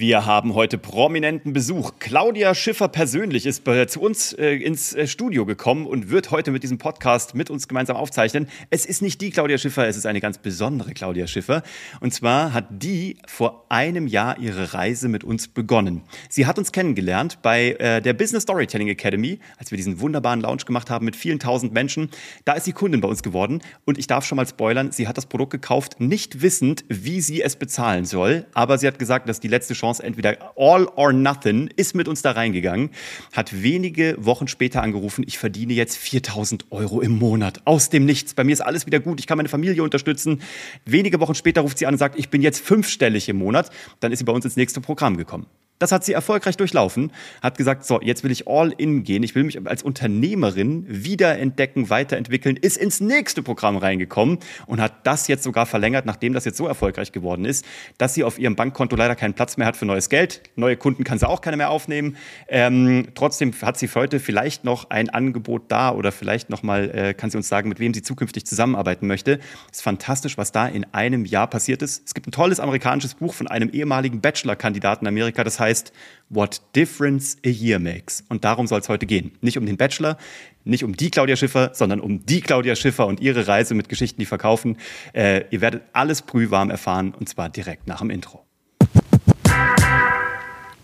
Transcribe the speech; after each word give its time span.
Wir 0.00 0.26
haben 0.26 0.54
heute 0.54 0.78
prominenten 0.78 1.52
Besuch. 1.52 1.94
Claudia 1.98 2.54
Schiffer 2.54 2.86
persönlich 2.86 3.46
ist 3.46 3.64
zu 3.88 4.00
uns 4.00 4.32
äh, 4.32 4.54
ins 4.54 4.94
äh, 4.94 5.08
Studio 5.08 5.44
gekommen 5.44 5.88
und 5.88 6.08
wird 6.08 6.30
heute 6.30 6.52
mit 6.52 6.62
diesem 6.62 6.78
Podcast 6.78 7.34
mit 7.34 7.50
uns 7.50 7.66
gemeinsam 7.66 7.96
aufzeichnen. 7.96 8.46
Es 8.70 8.86
ist 8.86 9.02
nicht 9.02 9.20
die 9.20 9.30
Claudia 9.30 9.58
Schiffer, 9.58 9.88
es 9.88 9.96
ist 9.96 10.06
eine 10.06 10.20
ganz 10.20 10.38
besondere 10.38 10.92
Claudia 10.92 11.26
Schiffer. 11.26 11.64
Und 11.98 12.14
zwar 12.14 12.52
hat 12.52 12.66
die 12.70 13.16
vor 13.26 13.66
einem 13.70 14.06
Jahr 14.06 14.38
ihre 14.38 14.72
Reise 14.72 15.08
mit 15.08 15.24
uns 15.24 15.48
begonnen. 15.48 16.02
Sie 16.28 16.46
hat 16.46 16.60
uns 16.60 16.70
kennengelernt 16.70 17.42
bei 17.42 17.72
äh, 17.80 18.00
der 18.00 18.12
Business 18.12 18.44
Storytelling 18.44 18.86
Academy, 18.86 19.40
als 19.56 19.72
wir 19.72 19.76
diesen 19.78 19.98
wunderbaren 19.98 20.42
Lounge 20.42 20.62
gemacht 20.64 20.90
haben 20.90 21.06
mit 21.06 21.16
vielen 21.16 21.40
tausend 21.40 21.72
Menschen. 21.72 22.08
Da 22.44 22.52
ist 22.52 22.66
sie 22.66 22.72
Kundin 22.72 23.00
bei 23.00 23.08
uns 23.08 23.24
geworden 23.24 23.62
und 23.84 23.98
ich 23.98 24.06
darf 24.06 24.24
schon 24.24 24.36
mal 24.36 24.46
spoilern, 24.46 24.92
sie 24.92 25.08
hat 25.08 25.16
das 25.16 25.26
Produkt 25.26 25.50
gekauft, 25.50 25.98
nicht 25.98 26.40
wissend, 26.40 26.84
wie 26.86 27.20
sie 27.20 27.42
es 27.42 27.56
bezahlen 27.56 28.04
soll. 28.04 28.46
Aber 28.54 28.78
sie 28.78 28.86
hat 28.86 29.00
gesagt, 29.00 29.28
dass 29.28 29.40
die 29.40 29.48
letzte 29.48 29.74
Chance 29.74 29.87
entweder 30.00 30.36
all 30.56 30.86
or 30.96 31.12
nothing, 31.12 31.70
ist 31.76 31.94
mit 31.94 32.08
uns 32.08 32.22
da 32.22 32.32
reingegangen, 32.32 32.90
hat 33.32 33.62
wenige 33.62 34.16
Wochen 34.18 34.46
später 34.46 34.82
angerufen, 34.82 35.24
ich 35.26 35.38
verdiene 35.38 35.72
jetzt 35.72 35.96
4000 35.96 36.66
Euro 36.70 37.00
im 37.00 37.18
Monat 37.18 37.62
aus 37.64 37.90
dem 37.90 38.04
Nichts. 38.04 38.34
Bei 38.34 38.44
mir 38.44 38.52
ist 38.52 38.60
alles 38.60 38.86
wieder 38.86 39.00
gut, 39.00 39.20
ich 39.20 39.26
kann 39.26 39.38
meine 39.38 39.48
Familie 39.48 39.82
unterstützen. 39.82 40.42
Wenige 40.84 41.20
Wochen 41.20 41.34
später 41.34 41.62
ruft 41.62 41.78
sie 41.78 41.86
an 41.86 41.94
und 41.94 41.98
sagt, 41.98 42.18
ich 42.18 42.28
bin 42.28 42.42
jetzt 42.42 42.60
fünfstellig 42.60 43.28
im 43.28 43.38
Monat. 43.38 43.70
Dann 44.00 44.12
ist 44.12 44.20
sie 44.20 44.24
bei 44.24 44.32
uns 44.32 44.44
ins 44.44 44.56
nächste 44.56 44.80
Programm 44.80 45.16
gekommen. 45.16 45.46
Das 45.78 45.92
hat 45.92 46.04
sie 46.04 46.12
erfolgreich 46.12 46.56
durchlaufen, 46.56 47.12
hat 47.40 47.56
gesagt, 47.56 47.84
so, 47.84 48.00
jetzt 48.02 48.24
will 48.24 48.32
ich 48.32 48.48
all 48.48 48.72
in 48.76 49.04
gehen, 49.04 49.22
ich 49.22 49.34
will 49.34 49.44
mich 49.44 49.64
als 49.66 49.82
Unternehmerin 49.82 50.84
wiederentdecken, 50.88 51.88
weiterentwickeln, 51.88 52.56
ist 52.56 52.76
ins 52.76 53.00
nächste 53.00 53.42
Programm 53.42 53.76
reingekommen 53.76 54.38
und 54.66 54.80
hat 54.80 55.06
das 55.06 55.28
jetzt 55.28 55.44
sogar 55.44 55.66
verlängert, 55.66 56.04
nachdem 56.04 56.32
das 56.32 56.44
jetzt 56.44 56.56
so 56.56 56.66
erfolgreich 56.66 57.12
geworden 57.12 57.44
ist, 57.44 57.64
dass 57.96 58.14
sie 58.14 58.24
auf 58.24 58.38
ihrem 58.38 58.56
Bankkonto 58.56 58.96
leider 58.96 59.14
keinen 59.14 59.34
Platz 59.34 59.56
mehr 59.56 59.66
hat 59.66 59.76
für 59.76 59.86
neues 59.86 60.08
Geld. 60.08 60.42
Neue 60.56 60.76
Kunden 60.76 61.04
kann 61.04 61.18
sie 61.18 61.28
auch 61.28 61.40
keine 61.40 61.56
mehr 61.56 61.70
aufnehmen. 61.70 62.16
Ähm, 62.48 63.08
trotzdem 63.14 63.52
hat 63.62 63.78
sie 63.78 63.86
für 63.86 64.00
heute 64.00 64.18
vielleicht 64.18 64.64
noch 64.64 64.90
ein 64.90 65.08
Angebot 65.10 65.64
da 65.68 65.92
oder 65.92 66.10
vielleicht 66.10 66.50
noch 66.50 66.64
mal 66.64 66.90
äh, 66.90 67.14
kann 67.14 67.30
sie 67.30 67.36
uns 67.36 67.48
sagen, 67.48 67.68
mit 67.68 67.78
wem 67.78 67.94
sie 67.94 68.02
zukünftig 68.02 68.46
zusammenarbeiten 68.46 69.06
möchte. 69.06 69.38
Ist 69.70 69.82
fantastisch, 69.82 70.36
was 70.36 70.50
da 70.50 70.66
in 70.66 70.86
einem 70.92 71.24
Jahr 71.24 71.46
passiert 71.46 71.82
ist. 71.82 72.02
Es 72.04 72.14
gibt 72.14 72.26
ein 72.26 72.32
tolles 72.32 72.58
amerikanisches 72.58 73.14
Buch 73.14 73.34
von 73.34 73.46
einem 73.46 73.70
ehemaligen 73.70 74.20
Bachelor-Kandidaten 74.20 75.04
in 75.04 75.08
Amerika, 75.08 75.44
das 75.44 75.60
heißt 75.60 75.67
heißt 75.68 75.92
What 76.30 76.60
Difference 76.74 77.36
a 77.44 77.48
Year 77.48 77.78
Makes. 77.78 78.24
Und 78.28 78.44
darum 78.44 78.66
soll 78.66 78.80
es 78.80 78.88
heute 78.88 79.06
gehen. 79.06 79.32
Nicht 79.40 79.58
um 79.58 79.66
den 79.66 79.76
Bachelor, 79.76 80.16
nicht 80.64 80.84
um 80.84 80.96
die 80.96 81.10
Claudia 81.10 81.36
Schiffer, 81.36 81.70
sondern 81.74 82.00
um 82.00 82.24
die 82.24 82.40
Claudia 82.40 82.74
Schiffer 82.74 83.06
und 83.06 83.20
ihre 83.20 83.46
Reise 83.46 83.74
mit 83.74 83.88
Geschichten, 83.88 84.20
die 84.20 84.26
verkaufen. 84.26 84.76
Äh, 85.14 85.44
ihr 85.50 85.60
werdet 85.60 85.82
alles 85.92 86.22
brühwarm 86.22 86.70
erfahren 86.70 87.14
und 87.18 87.28
zwar 87.28 87.48
direkt 87.48 87.86
nach 87.86 88.00
dem 88.00 88.10
Intro. 88.10 88.44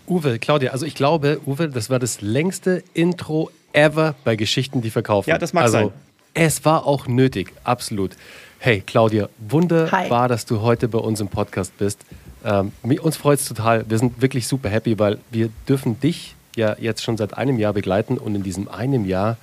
Uwe, 0.07 0.37
Claudia, 0.37 0.71
also 0.71 0.85
ich 0.85 0.93
glaube, 0.93 1.41
Uwe, 1.47 1.67
das 1.69 1.89
war 1.89 1.97
das 1.97 2.21
längste 2.21 2.83
Intro 2.93 3.49
ever 3.73 4.15
bei 4.23 4.35
Geschichten, 4.35 4.81
die 4.81 4.91
verkaufen. 4.91 5.29
Ja, 5.29 5.39
das 5.39 5.53
mag 5.53 5.63
also, 5.63 5.77
sein. 5.77 5.89
Es 6.35 6.63
war 6.63 6.85
auch 6.85 7.07
nötig, 7.07 7.53
absolut. 7.63 8.15
Hey, 8.59 8.83
Claudia, 8.85 9.29
wunderbar, 9.37 10.23
Hi. 10.23 10.27
dass 10.27 10.45
du 10.45 10.61
heute 10.61 10.87
bei 10.87 10.99
uns 10.99 11.21
im 11.21 11.27
Podcast 11.27 11.75
bist. 11.77 12.05
Ähm, 12.45 12.71
uns 13.01 13.17
freut 13.17 13.39
es 13.39 13.47
total. 13.47 13.85
Wir 13.89 13.97
sind 13.97 14.21
wirklich 14.21 14.47
super 14.47 14.69
happy, 14.69 14.99
weil 14.99 15.17
wir 15.31 15.49
dürfen 15.67 15.99
dich 15.99 16.35
ja 16.55 16.75
jetzt 16.79 17.03
schon 17.03 17.17
seit 17.17 17.35
einem 17.37 17.59
Jahr 17.59 17.73
begleiten 17.73 18.17
und 18.17 18.35
in 18.35 18.43
diesem 18.43 18.67
einem 18.67 19.05
Jahr 19.05 19.37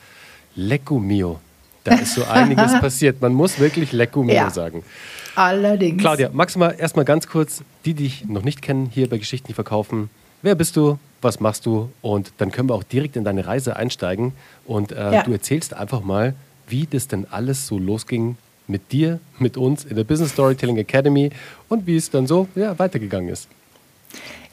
Lecco 0.54 0.98
Mio. 0.98 1.40
Da 1.84 1.96
ist 1.96 2.14
so 2.14 2.24
einiges 2.24 2.72
passiert. 2.80 3.20
Man 3.20 3.34
muss 3.34 3.58
wirklich 3.58 3.92
Lecco 3.92 4.22
Mio 4.22 4.34
ja, 4.34 4.50
sagen. 4.50 4.84
Allerdings. 5.34 6.00
Claudia, 6.00 6.30
magst 6.32 6.54
du 6.54 6.60
mal 6.60 6.74
erstmal 6.78 7.04
ganz 7.04 7.26
kurz, 7.26 7.62
die 7.84 7.94
dich 7.94 8.24
noch 8.26 8.44
nicht 8.44 8.62
kennen, 8.62 8.88
hier 8.92 9.08
bei 9.08 9.18
Geschichten, 9.18 9.48
die 9.48 9.54
verkaufen. 9.54 10.08
Wer 10.42 10.54
bist 10.54 10.76
du? 10.76 10.98
Was 11.22 11.40
machst 11.40 11.66
du? 11.66 11.90
Und 12.02 12.32
dann 12.38 12.52
können 12.52 12.68
wir 12.68 12.74
auch 12.74 12.82
direkt 12.82 13.16
in 13.16 13.24
deine 13.24 13.46
Reise 13.46 13.76
einsteigen. 13.76 14.32
Und 14.64 14.92
äh, 14.92 15.12
ja. 15.12 15.22
du 15.22 15.32
erzählst 15.32 15.74
einfach 15.74 16.02
mal, 16.02 16.34
wie 16.68 16.86
das 16.86 17.08
denn 17.08 17.26
alles 17.30 17.66
so 17.66 17.78
losging 17.78 18.36
mit 18.72 18.90
dir, 18.90 19.20
mit 19.38 19.56
uns 19.56 19.84
in 19.84 19.94
der 19.94 20.02
Business 20.02 20.32
Storytelling 20.32 20.78
Academy 20.78 21.30
und 21.68 21.86
wie 21.86 21.96
es 21.96 22.10
dann 22.10 22.26
so 22.26 22.48
ja, 22.56 22.76
weitergegangen 22.78 23.28
ist. 23.28 23.46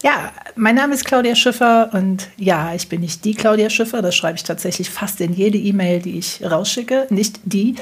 Ja, 0.03 0.31
mein 0.55 0.75
Name 0.75 0.93
ist 0.93 1.03
Claudia 1.03 1.35
Schiffer 1.35 1.89
und 1.91 2.29
ja, 2.37 2.73
ich 2.73 2.87
bin 2.87 3.01
nicht 3.01 3.25
die 3.25 3.33
Claudia 3.33 3.69
Schiffer, 3.69 4.01
das 4.01 4.15
schreibe 4.15 4.37
ich 4.37 4.43
tatsächlich 4.43 4.89
fast 4.89 5.19
in 5.19 5.33
jede 5.33 5.57
E-Mail, 5.57 6.01
die 6.01 6.17
ich 6.17 6.41
rausschicke. 6.43 7.07
Nicht 7.09 7.39
die, 7.43 7.75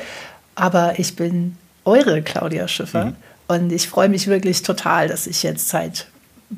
aber 0.55 0.97
ich 0.97 1.15
bin 1.15 1.57
eure 1.85 2.23
Claudia 2.23 2.67
Schiffer 2.67 3.05
mhm. 3.05 3.15
und 3.47 3.71
ich 3.71 3.87
freue 3.87 4.09
mich 4.09 4.27
wirklich 4.27 4.63
total, 4.63 5.07
dass 5.07 5.27
ich 5.27 5.43
jetzt 5.43 5.69
seit 5.69 6.07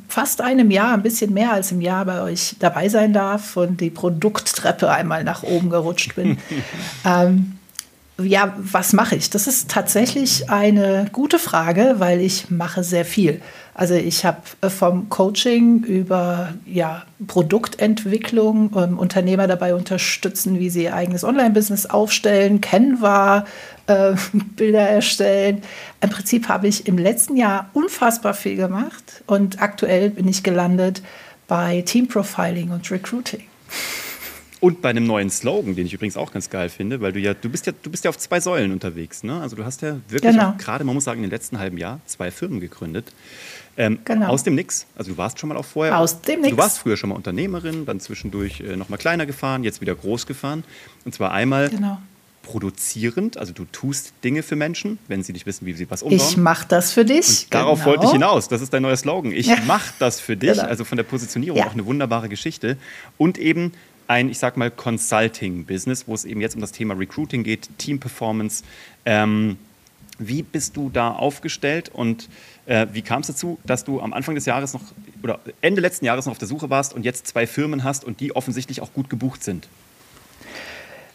fast 0.07 0.41
einem 0.41 0.71
Jahr, 0.71 0.93
ein 0.93 1.03
bisschen 1.03 1.33
mehr 1.33 1.51
als 1.51 1.71
im 1.71 1.81
Jahr 1.81 2.05
bei 2.05 2.21
euch 2.21 2.55
dabei 2.59 2.89
sein 2.89 3.11
darf 3.11 3.57
und 3.57 3.81
die 3.81 3.89
Produkttreppe 3.89 4.89
einmal 4.89 5.23
nach 5.23 5.43
oben 5.43 5.69
gerutscht 5.69 6.15
bin. 6.15 6.37
ähm, 7.05 7.58
ja, 8.23 8.55
was 8.57 8.93
mache 8.93 9.15
ich? 9.15 9.29
Das 9.29 9.47
ist 9.47 9.69
tatsächlich 9.69 10.49
eine 10.49 11.07
gute 11.11 11.39
Frage, 11.39 11.95
weil 11.97 12.21
ich 12.21 12.49
mache 12.49 12.83
sehr 12.83 13.05
viel. 13.05 13.41
Also 13.73 13.93
ich 13.93 14.25
habe 14.25 14.41
äh, 14.61 14.69
vom 14.69 15.07
Coaching 15.07 15.83
über 15.83 16.53
ja, 16.65 17.03
Produktentwicklung, 17.27 18.71
ähm, 18.75 18.99
Unternehmer 18.99 19.47
dabei 19.47 19.73
unterstützen, 19.73 20.59
wie 20.59 20.69
sie 20.69 20.83
ihr 20.83 20.95
eigenes 20.95 21.23
Online-Business 21.23 21.85
aufstellen, 21.85 22.59
Canva, 22.59 23.45
äh, 23.87 24.15
Bilder 24.55 24.81
erstellen. 24.81 25.61
Im 26.01 26.09
Prinzip 26.09 26.49
habe 26.49 26.67
ich 26.67 26.87
im 26.87 26.97
letzten 26.97 27.37
Jahr 27.37 27.69
unfassbar 27.73 28.33
viel 28.33 28.57
gemacht 28.57 29.23
und 29.27 29.61
aktuell 29.61 30.09
bin 30.09 30.27
ich 30.27 30.43
gelandet 30.43 31.01
bei 31.47 31.81
Team 31.81 32.07
Profiling 32.07 32.71
und 32.71 32.91
Recruiting. 32.91 33.43
Und 34.61 34.81
bei 34.81 34.89
einem 34.89 35.05
neuen 35.05 35.29
Slogan, 35.29 35.75
den 35.75 35.85
ich 35.85 35.93
übrigens 35.93 36.17
auch 36.17 36.33
ganz 36.33 36.49
geil 36.49 36.67
finde, 36.67 36.99
weil 36.99 37.13
du 37.13 37.19
ja, 37.19 37.33
du 37.33 37.49
bist 37.49 37.65
ja, 37.65 37.73
du 37.81 37.89
bist 37.89 38.03
ja 38.03 38.09
auf 38.09 38.17
zwei 38.17 38.41
Säulen 38.41 38.73
unterwegs. 38.73 39.23
Ne? 39.23 39.39
Also 39.39 39.55
du 39.55 39.63
hast 39.63 39.81
ja 39.81 39.97
wirklich 40.09 40.33
genau. 40.33 40.53
gerade, 40.57 40.83
man 40.83 40.95
muss 40.95 41.05
sagen, 41.05 41.23
im 41.23 41.29
letzten 41.29 41.59
halben 41.59 41.77
Jahr 41.77 42.01
zwei 42.05 42.29
Firmen 42.29 42.59
gegründet. 42.59 43.13
Ähm, 43.77 43.99
genau. 44.03 44.27
Aus 44.27 44.43
dem 44.43 44.55
Nix. 44.55 44.85
Also 44.97 45.11
du 45.11 45.17
warst 45.17 45.39
schon 45.39 45.47
mal 45.47 45.55
auch 45.55 45.63
vorher. 45.63 45.97
Aus 45.97 46.19
dem 46.21 46.41
Nix. 46.41 46.51
Du 46.51 46.57
warst 46.57 46.79
früher 46.79 46.97
schon 46.97 47.09
mal 47.09 47.15
Unternehmerin, 47.15 47.85
dann 47.85 48.01
zwischendurch 48.01 48.59
äh, 48.59 48.75
noch 48.75 48.89
mal 48.89 48.97
kleiner 48.97 49.25
gefahren, 49.25 49.63
jetzt 49.63 49.79
wieder 49.79 49.95
groß 49.95 50.27
gefahren. 50.27 50.65
Und 51.05 51.15
zwar 51.15 51.31
einmal 51.31 51.69
genau. 51.69 51.97
produzierend, 52.43 53.37
also 53.37 53.53
du 53.53 53.63
tust 53.71 54.11
Dinge 54.25 54.43
für 54.43 54.57
Menschen, 54.57 54.99
wenn 55.07 55.23
sie 55.23 55.31
nicht 55.31 55.45
wissen, 55.45 55.65
wie 55.65 55.71
sie 55.71 55.89
was 55.89 56.03
umbauen. 56.03 56.19
Ich 56.19 56.35
mach 56.35 56.65
das 56.65 56.91
für 56.91 57.05
dich. 57.05 57.45
Und 57.45 57.53
darauf 57.53 57.79
genau. 57.79 57.91
wollte 57.91 58.05
ich 58.07 58.11
hinaus. 58.11 58.49
Das 58.49 58.61
ist 58.61 58.73
dein 58.73 58.81
neuer 58.81 58.97
Slogan. 58.97 59.31
Ich 59.31 59.47
ja. 59.47 59.55
mach 59.65 59.93
das 59.99 60.19
für 60.19 60.35
dich. 60.35 60.51
Genau. 60.51 60.63
Also 60.63 60.83
von 60.83 60.97
der 60.97 61.05
Positionierung 61.05 61.59
ja. 61.59 61.67
auch 61.67 61.73
eine 61.73 61.85
wunderbare 61.85 62.27
Geschichte. 62.27 62.75
Und 63.17 63.37
eben 63.37 63.71
ein, 64.09 64.29
ich 64.29 64.39
sag 64.39 64.57
mal, 64.57 64.71
Consulting-Business, 64.71 66.07
wo 66.07 66.15
es 66.15 66.25
eben 66.25 66.41
jetzt 66.41 66.55
um 66.55 66.61
das 66.61 66.71
Thema 66.71 66.95
Recruiting 66.95 67.43
geht, 67.43 67.69
Team 67.77 67.99
Performance. 67.99 68.63
Ähm, 69.05 69.57
wie 70.17 70.41
bist 70.41 70.75
du 70.75 70.89
da 70.89 71.11
aufgestellt 71.11 71.89
und 71.89 72.27
äh, 72.65 72.87
wie 72.91 73.01
kam 73.01 73.21
es 73.21 73.27
dazu, 73.27 73.57
dass 73.63 73.85
du 73.85 74.01
am 74.01 74.11
Anfang 74.11 74.35
des 74.35 74.45
Jahres 74.45 74.73
noch 74.73 74.81
oder 75.23 75.39
Ende 75.61 75.79
letzten 75.79 76.05
Jahres 76.05 76.25
noch 76.25 76.31
auf 76.31 76.37
der 76.37 76.47
Suche 76.47 76.69
warst 76.69 76.93
und 76.93 77.05
jetzt 77.05 77.27
zwei 77.27 77.47
Firmen 77.47 77.83
hast 77.83 78.03
und 78.03 78.19
die 78.19 78.35
offensichtlich 78.35 78.81
auch 78.81 78.91
gut 78.93 79.09
gebucht 79.09 79.43
sind? 79.43 79.69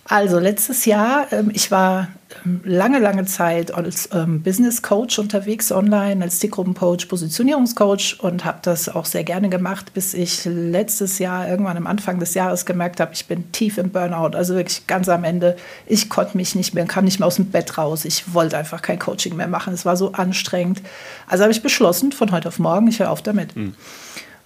Also 0.06 0.38
letztes 0.38 0.84
Jahr, 0.84 1.32
ähm, 1.32 1.50
ich 1.54 1.70
war 1.70 2.08
ähm, 2.44 2.60
lange, 2.64 2.98
lange 2.98 3.24
Zeit 3.24 3.72
als 3.72 4.10
ähm, 4.12 4.42
Business 4.42 4.82
Coach 4.82 5.18
unterwegs 5.18 5.72
online, 5.72 6.22
als 6.22 6.40
Zielgruppencoach, 6.40 7.08
Positionierungscoach 7.08 8.18
und 8.20 8.44
habe 8.44 8.58
das 8.60 8.90
auch 8.90 9.06
sehr 9.06 9.24
gerne 9.24 9.48
gemacht, 9.48 9.94
bis 9.94 10.12
ich 10.12 10.44
letztes 10.44 11.18
Jahr 11.18 11.48
irgendwann 11.48 11.78
am 11.78 11.86
Anfang 11.86 12.18
des 12.18 12.34
Jahres 12.34 12.66
gemerkt 12.66 13.00
habe, 13.00 13.14
ich 13.14 13.26
bin 13.26 13.50
tief 13.52 13.78
im 13.78 13.90
Burnout, 13.90 14.36
also 14.36 14.54
wirklich 14.54 14.86
ganz 14.86 15.08
am 15.08 15.24
Ende. 15.24 15.56
Ich 15.86 16.10
konnte 16.10 16.36
mich 16.36 16.54
nicht 16.54 16.74
mehr, 16.74 16.84
kam 16.84 17.06
nicht 17.06 17.18
mehr 17.18 17.26
aus 17.26 17.36
dem 17.36 17.46
Bett 17.46 17.78
raus. 17.78 18.04
Ich 18.04 18.34
wollte 18.34 18.58
einfach 18.58 18.82
kein 18.82 18.98
Coaching 18.98 19.36
mehr 19.36 19.48
machen. 19.48 19.72
Es 19.72 19.86
war 19.86 19.96
so 19.96 20.12
anstrengend. 20.12 20.82
Also 21.26 21.44
habe 21.44 21.52
ich 21.52 21.62
beschlossen, 21.62 22.12
von 22.12 22.30
heute 22.30 22.48
auf 22.48 22.58
morgen, 22.58 22.88
ich 22.88 22.98
höre 22.98 23.10
auf 23.10 23.22
damit. 23.22 23.56
Mhm. 23.56 23.74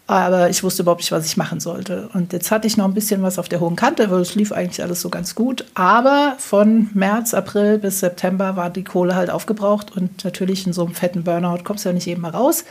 Aber 0.08 0.48
ich 0.48 0.64
wusste 0.64 0.82
überhaupt 0.82 1.02
nicht, 1.02 1.12
was 1.12 1.26
ich 1.26 1.36
machen 1.36 1.60
sollte. 1.60 2.08
Und 2.14 2.32
jetzt 2.32 2.50
hatte 2.50 2.66
ich 2.66 2.78
noch 2.78 2.86
ein 2.86 2.94
bisschen 2.94 3.22
was 3.22 3.38
auf 3.38 3.50
der 3.50 3.60
hohen 3.60 3.76
Kante, 3.76 4.10
weil 4.10 4.22
es 4.22 4.34
lief 4.34 4.52
eigentlich 4.52 4.82
alles 4.82 5.02
so 5.02 5.10
ganz 5.10 5.34
gut. 5.34 5.66
Aber 5.74 6.34
von 6.38 6.88
März, 6.94 7.34
April 7.34 7.76
bis 7.76 8.00
September 8.00 8.56
war 8.56 8.70
die 8.70 8.84
Kohle 8.84 9.14
halt 9.14 9.28
aufgebraucht. 9.28 9.94
Und 9.94 10.24
natürlich 10.24 10.66
in 10.66 10.72
so 10.72 10.86
einem 10.86 10.94
fetten 10.94 11.24
Burnout 11.24 11.62
kommst 11.62 11.84
du 11.84 11.90
ja 11.90 11.92
nicht 11.92 12.06
eben 12.06 12.22
mal 12.22 12.30
raus. 12.30 12.64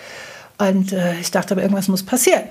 Und 0.57 0.93
äh, 0.93 1.13
ich 1.19 1.29
dachte 1.29 1.53
aber, 1.53 1.61
irgendwas 1.61 1.87
muss 1.87 2.01
passieren. 2.01 2.41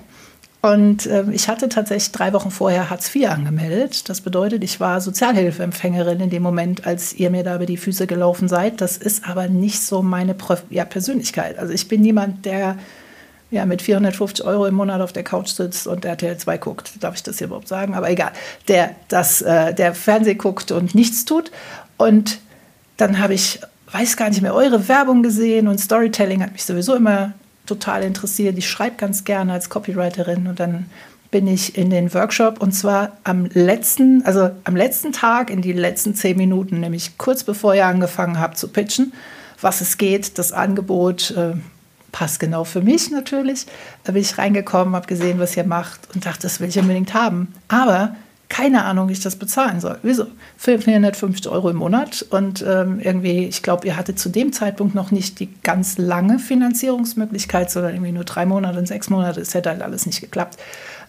Und 0.63 1.07
äh, 1.07 1.25
ich 1.33 1.49
hatte 1.49 1.69
tatsächlich 1.69 2.13
drei 2.13 2.33
Wochen 2.33 2.53
vorher 2.53 2.89
Hartz 2.89 3.13
IV 3.13 3.29
angemeldet. 3.29 4.09
Das 4.09 4.21
bedeutet, 4.21 4.63
ich 4.63 4.79
war 4.79 5.01
Sozialhilfeempfängerin 5.01 6.21
in 6.21 6.31
dem 6.31 6.45
Moment, 6.45 6.87
als 6.87 7.13
ihr 7.13 7.31
mir 7.31 7.43
da 7.43 7.57
über 7.57 7.67
die 7.67 7.77
Füße 7.77 8.07
gelaufen 8.07 8.47
seid. 8.47 8.81
Das 8.81 8.97
ist 8.97 9.29
aber 9.29 9.49
nicht 9.49 9.83
so 9.83 10.01
meine 10.03 10.35
Pro 10.35 10.55
ja, 10.71 10.85
Persönlichkeit. 10.85 11.59
Also 11.59 11.73
ich 11.73 11.89
bin 11.89 12.03
niemand, 12.03 12.45
der 12.47 12.77
ja, 13.51 13.65
mit 13.65 13.83
450 13.83 14.45
Euro 14.45 14.67
im 14.67 14.75
Monat 14.75 15.01
auf 15.01 15.13
der 15.13 15.23
Couch 15.23 15.49
sitzt 15.49 15.87
und 15.87 16.05
RTL 16.05 16.37
2 16.37 16.59
guckt. 16.59 16.93
Darf 17.01 17.15
ich 17.15 17.23
das 17.23 17.39
hier 17.39 17.47
überhaupt 17.47 17.69
sagen? 17.69 17.95
Aber 17.95 18.11
egal. 18.11 18.33
Der, 18.69 18.97
das, 19.09 19.41
äh, 19.43 19.73
der 19.73 19.95
Fernseh 19.95 20.35
guckt 20.35 20.73
und 20.73 20.95
nichts 20.95 21.25
tut. 21.25 21.53
Und 21.97 22.41
dann 22.97 23.19
habe 23.21 23.35
ich, 23.35 23.61
weiß 23.93 24.17
gar 24.17 24.31
nicht 24.31 24.43
mehr, 24.43 24.55
eure 24.55 24.89
Werbung 24.89 25.23
gesehen 25.23 25.69
und 25.69 25.79
Storytelling 25.79 26.43
hat 26.43 26.53
mich 26.53 26.65
sowieso 26.65 26.95
immer 26.95 27.35
total 27.67 28.03
interessiert. 28.03 28.59
Ich 28.59 28.69
schreibe 28.69 28.97
ganz 28.97 29.25
gerne 29.25 29.53
als 29.53 29.69
Copywriterin 29.69 30.47
und 30.47 30.59
dann 30.59 30.87
bin 31.31 31.47
ich 31.47 31.77
in 31.77 31.91
den 31.91 32.13
Workshop 32.15 32.61
und 32.61 32.73
zwar 32.73 33.19
am 33.25 33.47
letzten, 33.53 34.25
also 34.25 34.51
am 34.65 34.77
letzten 34.77 35.13
Tag 35.13 35.51
in 35.51 35.61
die 35.61 35.73
letzten 35.73 36.15
zehn 36.15 36.37
Minuten, 36.37 36.81
nämlich 36.81 37.19
kurz 37.19 37.45
bevor 37.45 37.75
ihr 37.75 37.87
angefangen 37.87 38.41
habt 38.41 38.59
zu 38.59 38.69
pitchen, 38.69 39.13
was 39.61 39.81
es 39.81 39.99
geht, 39.99 40.39
das 40.39 40.53
Angebot 40.53 41.35
äh, 42.17 42.19
passt 42.19 42.41
genau 42.41 42.65
für 42.65 42.81
mich 42.81 43.11
natürlich. 43.11 43.67
Da 44.05 44.13
bin 44.13 44.23
ich 44.23 44.39
reingekommen, 44.39 44.95
habe 44.95 45.07
gesehen, 45.07 45.39
was 45.39 45.57
ihr 45.57 45.65
macht 45.65 46.01
und 46.15 46.25
dachte, 46.25 46.43
das 46.43 46.61
will 46.61 46.69
ich 46.69 46.79
unbedingt 46.79 47.15
haben. 47.15 47.55
Aber 47.69 48.17
keine 48.49 48.85
Ahnung, 48.85 49.09
wie 49.09 49.13
ich 49.13 49.21
das 49.21 49.37
bezahlen 49.37 49.81
soll. 49.81 49.99
Wieso? 50.03 50.27
450 50.59 51.51
Euro 51.51 51.69
im 51.69 51.77
Monat 51.77 52.25
und 52.31 52.65
ähm, 52.67 53.01
irgendwie, 53.01 53.47
ich 53.47 53.63
glaube, 53.63 53.87
ihr 53.87 53.97
hattet 53.97 54.21
zu 54.21 54.29
dem 54.29 54.53
Zeitpunkt 54.53 54.95
noch 54.95 55.11
nicht 55.11 55.41
die 55.41 55.53
ganz 55.63 55.99
lange 55.99 56.39
Finanzierungsmöglichkeit, 56.39 57.71
sondern 57.71 57.95
irgendwie 57.95 58.13
nur 58.13 58.25
drei 58.25 58.47
Monate 58.47 58.79
und 58.79 58.87
sechs 58.87 59.11
Monate. 59.11 59.41
Es 59.41 59.55
hätte 59.55 59.71
halt 59.71 59.83
alles 59.83 60.07
nicht 60.07 60.21
geklappt. 60.21 60.59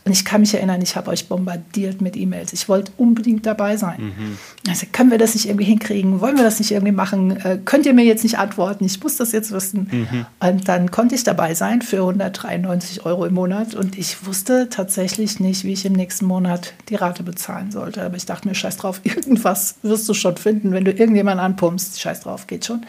Und 0.07 0.13
ich 0.13 0.23
kann 0.23 0.39
mich 0.39 0.53
erinnern, 0.53 0.81
ich 0.81 0.95
habe 0.95 1.11
euch 1.11 1.27
bombardiert 1.27 1.99
mit 1.99 2.15
E-Mails. 2.15 2.53
Ich 2.53 2.69
wollte 2.69 2.93
unbedingt 2.95 3.45
dabei 3.45 3.75
sein. 3.75 4.13
Mhm. 4.17 4.37
Also, 4.69 4.85
können 4.89 5.11
wir 5.11 5.17
das 5.17 5.35
nicht 5.35 5.47
irgendwie 5.49 5.65
hinkriegen? 5.65 6.21
Wollen 6.21 6.37
wir 6.37 6.45
das 6.45 6.59
nicht 6.59 6.71
irgendwie 6.71 6.93
machen? 6.93 7.35
Äh, 7.41 7.59
könnt 7.65 7.85
ihr 7.85 7.93
mir 7.93 8.05
jetzt 8.05 8.23
nicht 8.23 8.39
antworten? 8.39 8.85
Ich 8.85 9.03
muss 9.03 9.17
das 9.17 9.33
jetzt 9.33 9.51
wissen. 9.51 9.89
Mhm. 9.91 10.25
Und 10.39 10.69
dann 10.69 10.91
konnte 10.91 11.13
ich 11.13 11.25
dabei 11.25 11.55
sein 11.55 11.81
für 11.81 11.97
193 11.97 13.05
Euro 13.05 13.25
im 13.25 13.33
Monat. 13.33 13.75
Und 13.75 13.97
ich 13.97 14.25
wusste 14.25 14.69
tatsächlich 14.69 15.41
nicht, 15.41 15.65
wie 15.65 15.73
ich 15.73 15.83
im 15.83 15.91
nächsten 15.91 16.25
Monat 16.25 16.73
die 16.87 16.95
Rate 16.95 17.23
bezahlen 17.23 17.71
sollte. 17.71 18.01
Aber 18.01 18.15
ich 18.15 18.25
dachte 18.25 18.47
mir, 18.47 18.55
scheiß 18.55 18.77
drauf, 18.77 19.01
irgendwas 19.03 19.75
wirst 19.81 20.07
du 20.07 20.13
schon 20.13 20.37
finden, 20.37 20.71
wenn 20.71 20.85
du 20.85 20.91
irgendjemanden 20.91 21.43
anpumpst. 21.43 21.99
Scheiß 21.99 22.21
drauf, 22.21 22.47
geht 22.47 22.63
schon. 22.63 22.85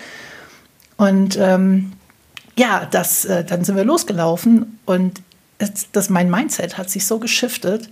Und 0.96 1.36
ähm, 1.36 1.94
ja, 2.56 2.86
das, 2.88 3.24
äh, 3.24 3.42
dann 3.42 3.64
sind 3.64 3.74
wir 3.74 3.84
losgelaufen 3.84 4.78
und 4.86 5.20
das, 5.92 6.10
mein 6.10 6.30
Mindset 6.30 6.78
hat 6.78 6.90
sich 6.90 7.06
so 7.06 7.18
geschiftet, 7.18 7.88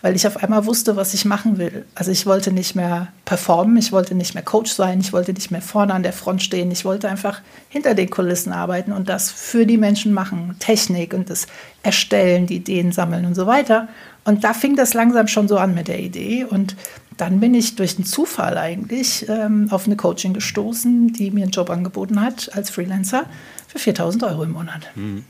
weil 0.00 0.14
ich 0.14 0.26
auf 0.26 0.36
einmal 0.36 0.64
wusste, 0.66 0.94
was 0.94 1.12
ich 1.12 1.24
machen 1.24 1.58
will. 1.58 1.84
Also 1.94 2.12
ich 2.12 2.24
wollte 2.24 2.52
nicht 2.52 2.76
mehr 2.76 3.08
performen, 3.24 3.76
ich 3.76 3.90
wollte 3.90 4.14
nicht 4.14 4.34
mehr 4.34 4.44
Coach 4.44 4.70
sein, 4.70 5.00
ich 5.00 5.12
wollte 5.12 5.32
nicht 5.32 5.50
mehr 5.50 5.60
vorne 5.60 5.92
an 5.92 6.04
der 6.04 6.12
Front 6.12 6.42
stehen, 6.42 6.70
ich 6.70 6.84
wollte 6.84 7.08
einfach 7.08 7.40
hinter 7.68 7.94
den 7.94 8.08
Kulissen 8.08 8.52
arbeiten 8.52 8.92
und 8.92 9.08
das 9.08 9.30
für 9.30 9.66
die 9.66 9.76
Menschen 9.76 10.12
machen, 10.12 10.54
Technik 10.60 11.14
und 11.14 11.30
das 11.30 11.48
Erstellen, 11.82 12.46
die 12.46 12.56
Ideen 12.56 12.92
sammeln 12.92 13.24
und 13.24 13.34
so 13.34 13.46
weiter. 13.46 13.88
Und 14.24 14.44
da 14.44 14.52
fing 14.52 14.76
das 14.76 14.94
langsam 14.94 15.26
schon 15.26 15.48
so 15.48 15.58
an 15.58 15.74
mit 15.74 15.88
der 15.88 15.98
Idee 15.98 16.44
und 16.44 16.76
dann 17.16 17.40
bin 17.40 17.52
ich 17.54 17.74
durch 17.74 17.96
einen 17.96 18.04
Zufall 18.04 18.56
eigentlich 18.56 19.28
ähm, 19.28 19.66
auf 19.70 19.86
eine 19.86 19.96
Coaching 19.96 20.34
gestoßen, 20.34 21.12
die 21.12 21.32
mir 21.32 21.42
einen 21.42 21.50
Job 21.50 21.70
angeboten 21.70 22.20
hat 22.20 22.50
als 22.54 22.70
Freelancer 22.70 23.24
für 23.66 23.80
4000 23.80 24.22
Euro 24.22 24.44
im 24.44 24.52
Monat. 24.52 24.88
Mhm. 24.94 25.24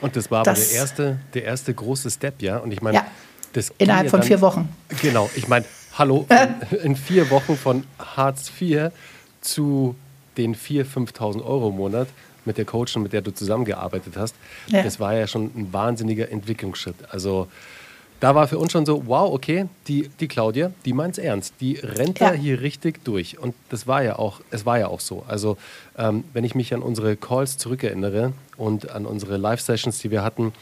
Und 0.00 0.16
das 0.16 0.30
war 0.30 0.40
aber 0.40 0.54
der 0.54 0.70
erste, 0.70 1.18
der 1.34 1.44
erste 1.44 1.74
große 1.74 2.10
Step, 2.10 2.42
ja? 2.42 2.58
Und 2.58 2.72
ich 2.72 2.82
meine, 2.82 2.98
ja, 2.98 3.06
innerhalb 3.78 4.10
von 4.10 4.20
dann, 4.20 4.26
vier 4.26 4.40
Wochen. 4.40 4.68
Genau, 5.00 5.30
ich 5.36 5.48
meine, 5.48 5.64
hallo, 5.96 6.26
in 6.82 6.96
vier 6.96 7.30
Wochen 7.30 7.56
von 7.56 7.84
Hartz 7.98 8.50
IV 8.60 8.90
zu 9.40 9.94
den 10.36 10.54
4.000, 10.54 11.12
5.000 11.14 11.44
Euro 11.44 11.68
im 11.68 11.76
Monat 11.76 12.08
mit 12.44 12.58
der 12.58 12.64
Coachin, 12.64 13.02
mit 13.02 13.12
der 13.12 13.20
du 13.20 13.32
zusammengearbeitet 13.32 14.14
hast, 14.16 14.34
ja. 14.66 14.82
das 14.82 14.98
war 14.98 15.14
ja 15.14 15.26
schon 15.26 15.44
ein 15.54 15.72
wahnsinniger 15.72 16.30
Entwicklungsschritt. 16.30 16.96
Also 17.10 17.48
da 18.22 18.36
war 18.36 18.46
für 18.46 18.56
uns 18.56 18.70
schon 18.70 18.86
so, 18.86 19.08
wow, 19.08 19.34
okay, 19.34 19.66
die, 19.88 20.08
die 20.20 20.28
Claudia, 20.28 20.70
die 20.84 20.92
meint 20.92 21.18
es 21.18 21.24
ernst. 21.24 21.54
Die 21.60 21.74
rennt 21.82 22.20
ja. 22.20 22.30
da 22.30 22.36
hier 22.36 22.60
richtig 22.60 23.04
durch. 23.04 23.36
Und 23.40 23.52
das 23.68 23.88
war 23.88 24.04
ja 24.04 24.16
auch, 24.16 24.40
es 24.52 24.64
war 24.64 24.78
ja 24.78 24.86
auch 24.86 25.00
so. 25.00 25.24
Also 25.26 25.56
ähm, 25.98 26.22
wenn 26.32 26.44
ich 26.44 26.54
mich 26.54 26.72
an 26.72 26.82
unsere 26.82 27.16
Calls 27.16 27.58
zurückerinnere 27.58 28.32
und 28.56 28.92
an 28.92 29.06
unsere 29.06 29.38
Live-Sessions, 29.38 29.98
die 29.98 30.12
wir 30.12 30.22
hatten, 30.22 30.52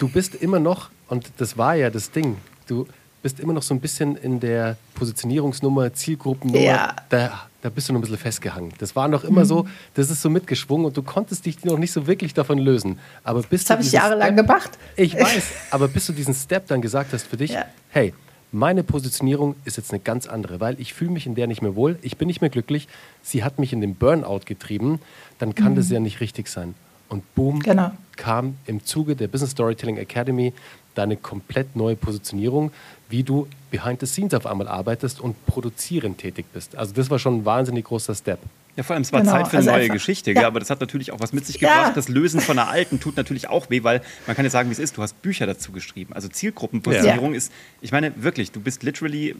du 0.00 0.08
bist 0.10 0.34
immer 0.34 0.60
noch, 0.60 0.90
und 1.08 1.32
das 1.38 1.56
war 1.56 1.76
ja 1.76 1.88
das 1.88 2.10
Ding, 2.10 2.36
du 2.66 2.86
bist 3.22 3.40
immer 3.40 3.52
noch 3.52 3.62
so 3.62 3.74
ein 3.74 3.80
bisschen 3.80 4.16
in 4.16 4.40
der 4.40 4.76
Positionierungsnummer, 4.94 5.92
Zielgruppennummer. 5.92 6.64
Ja. 6.64 6.96
Da, 7.08 7.46
da 7.62 7.70
bist 7.70 7.88
du 7.88 7.92
noch 7.92 8.00
ein 8.00 8.02
bisschen 8.02 8.18
festgehangen. 8.18 8.72
Das 8.78 8.96
war 8.96 9.08
noch 9.08 9.24
immer 9.24 9.42
mhm. 9.42 9.46
so, 9.46 9.68
das 9.94 10.10
ist 10.10 10.20
so 10.20 10.28
mitgeschwungen 10.28 10.86
und 10.86 10.96
du 10.96 11.02
konntest 11.02 11.46
dich 11.46 11.64
noch 11.64 11.78
nicht 11.78 11.92
so 11.92 12.06
wirklich 12.06 12.34
davon 12.34 12.58
lösen. 12.58 12.98
Aber 13.22 13.42
bis 13.42 13.64
das 13.64 13.70
habe 13.70 13.82
ich 13.82 13.92
jahrelang 13.92 14.34
Step, 14.34 14.46
gemacht. 14.46 14.70
Ich 14.96 15.14
weiß, 15.14 15.44
aber 15.70 15.88
bis 15.88 16.06
du 16.06 16.12
diesen 16.12 16.34
Step 16.34 16.66
dann 16.66 16.82
gesagt 16.82 17.12
hast 17.12 17.26
für 17.26 17.36
dich, 17.36 17.52
ja. 17.52 17.64
hey, 17.90 18.12
meine 18.50 18.82
Positionierung 18.82 19.54
ist 19.64 19.76
jetzt 19.76 19.92
eine 19.92 20.00
ganz 20.00 20.26
andere, 20.26 20.60
weil 20.60 20.78
ich 20.78 20.92
fühle 20.92 21.12
mich 21.12 21.26
in 21.26 21.34
der 21.34 21.46
nicht 21.46 21.62
mehr 21.62 21.74
wohl, 21.74 21.98
ich 22.02 22.18
bin 22.18 22.26
nicht 22.26 22.40
mehr 22.42 22.50
glücklich, 22.50 22.86
sie 23.22 23.44
hat 23.44 23.58
mich 23.58 23.72
in 23.72 23.80
den 23.80 23.94
Burnout 23.94 24.40
getrieben, 24.44 25.00
dann 25.38 25.54
kann 25.54 25.72
mhm. 25.72 25.76
das 25.76 25.88
ja 25.88 26.00
nicht 26.00 26.20
richtig 26.20 26.48
sein. 26.48 26.74
Und 27.08 27.34
boom, 27.34 27.60
genau. 27.60 27.92
kam 28.16 28.56
im 28.66 28.84
Zuge 28.84 29.16
der 29.16 29.28
Business 29.28 29.50
Storytelling 29.50 29.98
Academy 29.98 30.54
deine 30.94 31.16
komplett 31.16 31.76
neue 31.76 31.96
Positionierung, 31.96 32.72
wie 33.08 33.22
du 33.22 33.46
behind 33.70 34.00
the 34.00 34.06
scenes 34.06 34.34
auf 34.34 34.46
einmal 34.46 34.68
arbeitest 34.68 35.20
und 35.20 35.46
produzierend 35.46 36.18
tätig 36.18 36.46
bist. 36.52 36.76
Also 36.76 36.92
das 36.94 37.10
war 37.10 37.18
schon 37.18 37.38
ein 37.38 37.44
wahnsinnig 37.44 37.84
großer 37.84 38.14
Step. 38.14 38.38
Ja, 38.76 38.82
vor 38.82 38.94
allem, 38.94 39.02
es 39.02 39.12
war 39.12 39.20
genau, 39.20 39.32
Zeit 39.32 39.48
für 39.48 39.58
eine 39.58 39.58
also 39.58 39.70
neue 39.70 39.80
einfach, 39.82 39.94
Geschichte, 39.94 40.32
ja. 40.32 40.46
aber 40.46 40.58
das 40.58 40.70
hat 40.70 40.80
natürlich 40.80 41.12
auch 41.12 41.20
was 41.20 41.34
mit 41.34 41.44
sich 41.44 41.58
gebracht. 41.58 41.88
Ja. 41.88 41.92
Das 41.92 42.08
Lösen 42.08 42.40
von 42.40 42.58
einer 42.58 42.70
alten 42.70 43.00
tut 43.00 43.18
natürlich 43.18 43.48
auch 43.48 43.68
weh, 43.68 43.82
weil 43.82 44.00
man 44.26 44.34
kann 44.34 44.46
ja 44.46 44.50
sagen, 44.50 44.70
wie 44.70 44.72
es 44.72 44.78
ist. 44.78 44.96
Du 44.96 45.02
hast 45.02 45.20
Bücher 45.20 45.46
dazu 45.46 45.72
geschrieben. 45.72 46.14
Also 46.14 46.28
Zielgruppenpositionierung 46.28 47.32
ja. 47.32 47.36
ist, 47.36 47.52
ich 47.82 47.92
meine 47.92 48.12
wirklich, 48.22 48.50
du 48.50 48.60
bist 48.60 48.82
literally 48.82 49.36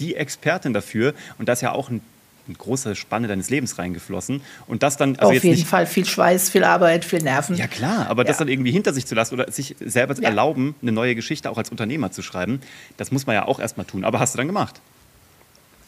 die 0.00 0.16
Expertin 0.16 0.72
dafür 0.72 1.14
und 1.38 1.48
das 1.48 1.58
ist 1.58 1.62
ja 1.62 1.72
auch 1.72 1.88
ein 1.88 2.00
eine 2.46 2.56
große 2.56 2.94
Spanne 2.94 3.28
deines 3.28 3.50
Lebens 3.50 3.78
reingeflossen. 3.78 4.42
Und 4.66 4.82
das 4.82 4.96
dann. 4.96 5.16
Also 5.16 5.28
Auf 5.28 5.44
jeden 5.44 5.56
nicht, 5.56 5.66
Fall 5.66 5.86
viel 5.86 6.04
Schweiß, 6.04 6.50
viel 6.50 6.64
Arbeit, 6.64 7.04
viel 7.04 7.22
Nerven. 7.22 7.56
Ja, 7.56 7.66
klar, 7.66 8.06
aber 8.08 8.22
ja. 8.22 8.28
das 8.28 8.38
dann 8.38 8.48
irgendwie 8.48 8.70
hinter 8.70 8.92
sich 8.92 9.06
zu 9.06 9.14
lassen 9.14 9.34
oder 9.34 9.50
sich 9.50 9.76
selber 9.80 10.14
ja. 10.14 10.28
erlauben, 10.28 10.74
eine 10.82 10.92
neue 10.92 11.14
Geschichte 11.14 11.50
auch 11.50 11.58
als 11.58 11.70
Unternehmer 11.70 12.10
zu 12.10 12.22
schreiben, 12.22 12.60
das 12.96 13.10
muss 13.10 13.26
man 13.26 13.34
ja 13.34 13.46
auch 13.46 13.58
erstmal 13.58 13.86
tun. 13.86 14.04
Aber 14.04 14.20
hast 14.20 14.34
du 14.34 14.38
dann 14.38 14.46
gemacht? 14.46 14.80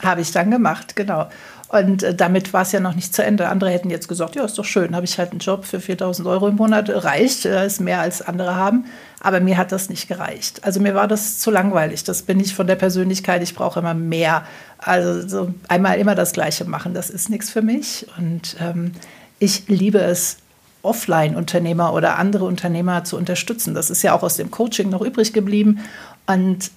Habe 0.03 0.21
ich 0.21 0.31
dann 0.31 0.51
gemacht, 0.51 0.97
genau. 0.97 1.29
Und 1.69 2.03
äh, 2.03 2.15
damit 2.15 2.53
war 2.53 2.63
es 2.63 2.73
ja 2.73 2.81
noch 2.81 2.95
nicht 2.95 3.15
zu 3.15 3.25
Ende. 3.25 3.49
Andere 3.49 3.71
hätten 3.71 3.91
jetzt 3.91 4.09
gesagt, 4.09 4.37
ja, 4.37 4.45
ist 4.45 4.59
doch 4.59 4.65
schön, 4.65 4.95
habe 4.95 5.05
ich 5.05 5.19
halt 5.19 5.33
einen 5.33 5.41
Job 5.41 5.65
für 5.65 5.81
4000 5.81 6.29
Euro 6.29 6.49
im 6.49 6.57
Monat, 6.57 6.89
reicht, 6.91 7.45
äh, 7.45 7.67
ist 7.67 7.81
mehr 7.81 8.01
als 8.01 8.23
andere 8.23 8.55
haben. 8.55 8.85
Aber 9.21 9.41
mir 9.41 9.57
hat 9.57 9.73
das 9.73 9.89
nicht 9.89 10.07
gereicht. 10.07 10.63
Also 10.65 10.81
mir 10.81 10.95
war 10.95 11.09
das 11.09 11.39
zu 11.39 11.51
langweilig. 11.51 12.05
Das 12.05 12.23
bin 12.23 12.39
ich 12.39 12.55
von 12.55 12.67
der 12.67 12.77
Persönlichkeit, 12.77 13.43
ich 13.43 13.55
brauche 13.55 13.81
immer 13.81 13.95
mehr. 13.95 14.45
Also 14.79 15.27
so 15.27 15.55
einmal 15.69 15.99
immer 15.99 16.15
das 16.15 16.33
Gleiche 16.33 16.65
machen, 16.65 16.95
das 16.95 17.11
ist 17.11 17.31
nichts 17.31 17.51
für 17.51 17.63
mich. 17.63 18.07
Und 18.19 18.57
ähm, 18.61 18.93
ich 19.39 19.67
liebe 19.69 19.99
es, 19.99 20.39
Offline-Unternehmer 20.83 21.93
oder 21.93 22.17
andere 22.17 22.45
Unternehmer 22.45 23.03
zu 23.03 23.17
unterstützen. 23.17 23.75
Das 23.75 23.91
ist 23.91 24.03
ja 24.03 24.15
auch 24.15 24.23
aus 24.23 24.37
dem 24.37 24.53
Coaching 24.53 24.89
noch 24.89 25.01
übrig 25.03 25.33
geblieben. 25.33 25.81
Und 26.27 26.71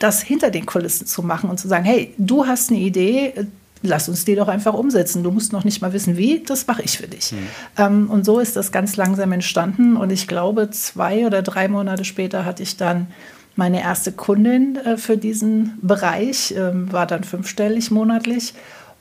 das 0.00 0.22
hinter 0.22 0.50
den 0.50 0.66
Kulissen 0.66 1.06
zu 1.06 1.22
machen 1.22 1.48
und 1.48 1.60
zu 1.60 1.68
sagen, 1.68 1.84
hey, 1.84 2.12
du 2.18 2.46
hast 2.46 2.70
eine 2.70 2.80
Idee, 2.80 3.34
lass 3.82 4.08
uns 4.08 4.24
die 4.24 4.34
doch 4.34 4.48
einfach 4.48 4.74
umsetzen. 4.74 5.22
Du 5.22 5.30
musst 5.30 5.52
noch 5.52 5.64
nicht 5.64 5.80
mal 5.80 5.92
wissen, 5.92 6.16
wie, 6.16 6.42
das 6.44 6.66
mache 6.66 6.82
ich 6.82 6.98
für 6.98 7.06
dich. 7.06 7.32
Mhm. 7.32 7.38
Ähm, 7.76 8.10
und 8.10 8.24
so 8.24 8.40
ist 8.40 8.56
das 8.56 8.72
ganz 8.72 8.96
langsam 8.96 9.30
entstanden. 9.32 9.96
Und 9.96 10.10
ich 10.10 10.26
glaube, 10.26 10.70
zwei 10.70 11.26
oder 11.26 11.42
drei 11.42 11.68
Monate 11.68 12.04
später 12.04 12.44
hatte 12.44 12.62
ich 12.62 12.76
dann 12.76 13.08
meine 13.56 13.82
erste 13.82 14.12
Kundin 14.12 14.76
äh, 14.76 14.96
für 14.96 15.18
diesen 15.18 15.78
Bereich, 15.82 16.52
äh, 16.52 16.92
war 16.92 17.06
dann 17.06 17.22
fünfstellig 17.22 17.90
monatlich 17.90 18.54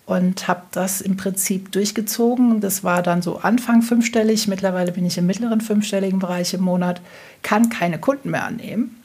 und 0.05 0.47
habe 0.49 0.63
das 0.71 0.99
im 0.99 1.15
Prinzip 1.15 1.71
durchgezogen. 1.71 2.59
Das 2.59 2.83
war 2.83 3.01
dann 3.03 3.21
so 3.21 3.37
Anfang 3.37 3.83
fünfstellig. 3.83 4.49
Mittlerweile 4.49 4.91
bin 4.91 5.05
ich 5.05 5.17
im 5.17 5.27
mittleren 5.27 5.61
fünfstelligen 5.61 6.19
Bereich 6.19 6.53
im 6.53 6.61
Monat, 6.61 6.99
kann 7.41 7.69
keine 7.69 7.99
Kunden 7.99 8.31
mehr 8.31 8.43
annehmen 8.43 8.98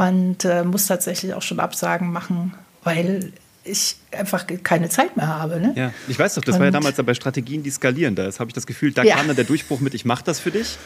und 0.00 0.46
äh, 0.46 0.64
muss 0.64 0.86
tatsächlich 0.86 1.34
auch 1.34 1.42
schon 1.42 1.60
Absagen 1.60 2.10
machen, 2.10 2.54
weil 2.84 3.32
ich 3.64 3.96
einfach 4.12 4.46
keine 4.62 4.88
Zeit 4.88 5.14
mehr 5.16 5.26
habe. 5.26 5.60
Ne? 5.60 5.74
Ja, 5.76 5.92
ich 6.08 6.18
weiß 6.18 6.34
doch, 6.36 6.42
das 6.42 6.54
und 6.54 6.60
war 6.60 6.66
ja 6.68 6.70
damals 6.70 6.96
bei 6.96 7.12
Strategien, 7.12 7.62
die 7.62 7.70
skalieren. 7.70 8.14
Da 8.14 8.30
habe 8.38 8.48
ich 8.48 8.54
das 8.54 8.66
Gefühl, 8.66 8.92
da 8.92 9.02
ja. 9.02 9.16
kam 9.16 9.26
dann 9.26 9.36
der 9.36 9.44
Durchbruch 9.44 9.80
mit, 9.80 9.92
ich 9.92 10.06
mache 10.06 10.24
das 10.24 10.40
für 10.40 10.50
dich. 10.50 10.78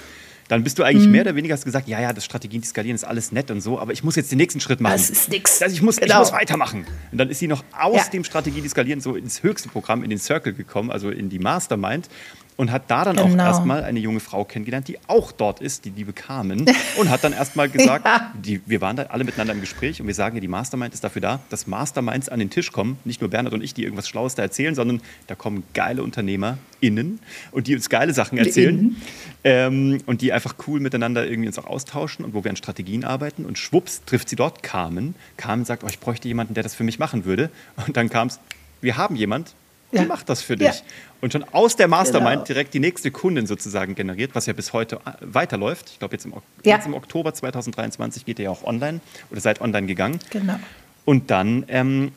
Dann 0.48 0.64
bist 0.64 0.78
du 0.78 0.82
eigentlich 0.82 1.06
mhm. 1.06 1.12
mehr 1.12 1.22
oder 1.22 1.36
weniger 1.36 1.54
hast 1.54 1.64
gesagt, 1.64 1.88
ja, 1.88 2.00
ja, 2.00 2.12
das 2.12 2.24
Strategien, 2.24 2.60
die 2.60 2.66
skalieren 2.66 2.96
ist 2.96 3.04
alles 3.04 3.30
nett 3.30 3.50
und 3.50 3.60
so, 3.60 3.78
aber 3.78 3.92
ich 3.92 4.02
muss 4.02 4.16
jetzt 4.16 4.30
den 4.32 4.38
nächsten 4.38 4.60
Schritt 4.60 4.80
machen. 4.80 4.94
Das 4.94 5.08
ist 5.08 5.30
nichts. 5.30 5.62
Also 5.62 5.74
ich 5.74 5.80
muss, 5.80 5.96
genau. 5.96 6.14
ich 6.14 6.18
muss 6.18 6.32
weitermachen. 6.32 6.84
Und 7.12 7.18
dann 7.18 7.30
ist 7.30 7.38
sie 7.38 7.46
noch 7.46 7.64
aus 7.72 7.96
ja. 7.96 8.08
dem 8.12 8.24
Strategien, 8.24 8.62
die 8.62 8.68
skalieren 8.68 9.00
so 9.00 9.14
ins 9.14 9.42
höchste 9.44 9.68
Programm, 9.68 10.02
in 10.02 10.10
den 10.10 10.18
Circle 10.18 10.52
gekommen, 10.52 10.90
also 10.90 11.08
in 11.08 11.30
die 11.30 11.38
Mastermind 11.38 12.08
und 12.56 12.70
hat 12.70 12.90
da 12.90 13.04
dann 13.04 13.16
genau. 13.16 13.42
auch 13.42 13.46
erstmal 13.46 13.84
eine 13.84 13.98
junge 13.98 14.20
Frau 14.20 14.44
kennengelernt, 14.44 14.88
die 14.88 14.98
auch 15.08 15.32
dort 15.32 15.60
ist, 15.60 15.84
die 15.84 15.90
liebe 15.90 16.12
Carmen, 16.12 16.66
und 16.98 17.10
hat 17.10 17.24
dann 17.24 17.32
erstmal 17.32 17.68
gesagt, 17.68 18.04
ja. 18.06 18.32
die, 18.40 18.60
wir 18.66 18.80
waren 18.80 18.96
da 18.96 19.04
alle 19.04 19.24
miteinander 19.24 19.54
im 19.54 19.60
Gespräch 19.60 20.00
und 20.00 20.06
wir 20.06 20.14
sagen 20.14 20.36
ja, 20.36 20.40
die 20.40 20.48
Mastermind 20.48 20.94
ist 20.94 21.02
dafür 21.02 21.22
da, 21.22 21.40
dass 21.50 21.66
Masterminds 21.66 22.28
an 22.28 22.38
den 22.38 22.50
Tisch 22.50 22.70
kommen, 22.70 22.98
nicht 23.04 23.20
nur 23.20 23.30
Bernhard 23.30 23.54
und 23.54 23.62
ich, 23.62 23.74
die 23.74 23.82
irgendwas 23.82 24.08
Schlaues 24.08 24.34
da 24.34 24.42
erzählen, 24.42 24.74
sondern 24.74 25.00
da 25.26 25.34
kommen 25.34 25.64
geile 25.74 26.02
UnternehmerInnen 26.02 27.18
und 27.50 27.66
die 27.66 27.74
uns 27.74 27.88
geile 27.88 28.14
Sachen 28.14 28.38
erzählen 28.38 28.96
ähm, 29.42 30.00
und 30.06 30.20
die 30.20 30.32
einfach 30.32 30.54
cool 30.66 30.80
miteinander 30.80 31.26
irgendwie 31.26 31.48
uns 31.48 31.58
auch 31.58 31.66
austauschen 31.66 32.24
und 32.24 32.34
wo 32.34 32.44
wir 32.44 32.50
an 32.50 32.56
Strategien 32.56 33.04
arbeiten 33.04 33.44
und 33.44 33.58
schwupps 33.58 34.02
trifft 34.06 34.28
sie 34.28 34.36
dort 34.36 34.62
Carmen. 34.62 35.14
Carmen 35.36 35.64
sagt, 35.64 35.82
oh, 35.82 35.88
ich 35.88 35.98
bräuchte 35.98 36.28
jemanden, 36.28 36.54
der 36.54 36.62
das 36.62 36.74
für 36.74 36.84
mich 36.84 36.98
machen 36.98 37.24
würde 37.24 37.50
und 37.86 37.96
dann 37.96 38.08
kam 38.10 38.28
es, 38.28 38.38
wir 38.80 38.96
haben 38.96 39.16
jemand, 39.16 39.54
ja. 39.94 40.02
die 40.02 40.08
macht 40.08 40.28
das 40.28 40.42
für 40.42 40.56
dich. 40.56 40.68
Ja. 40.68 40.74
Und 41.20 41.32
schon 41.32 41.44
aus 41.52 41.76
der 41.76 41.88
Mastermind 41.88 42.34
genau. 42.34 42.44
direkt 42.44 42.74
die 42.74 42.80
nächste 42.80 43.10
Kundin 43.10 43.46
sozusagen 43.46 43.94
generiert, 43.94 44.34
was 44.34 44.46
ja 44.46 44.52
bis 44.52 44.72
heute 44.72 44.96
äh, 44.96 45.12
weiterläuft. 45.20 45.90
Ich 45.90 45.98
glaube, 45.98 46.14
jetzt, 46.14 46.26
ja. 46.26 46.76
jetzt, 46.76 46.86
im 46.86 46.94
Oktober 46.94 47.32
2023 47.32 48.24
geht 48.24 48.38
ihr 48.38 48.46
ja 48.46 48.50
auch 48.50 48.64
online 48.64 49.00
oder 49.30 49.40
seid 49.40 49.60
online 49.60 49.86
gegangen. 49.86 50.18
Genau. 50.30 50.56
Und 51.04 51.30
dann, 51.30 51.64
ähm, 51.68 52.12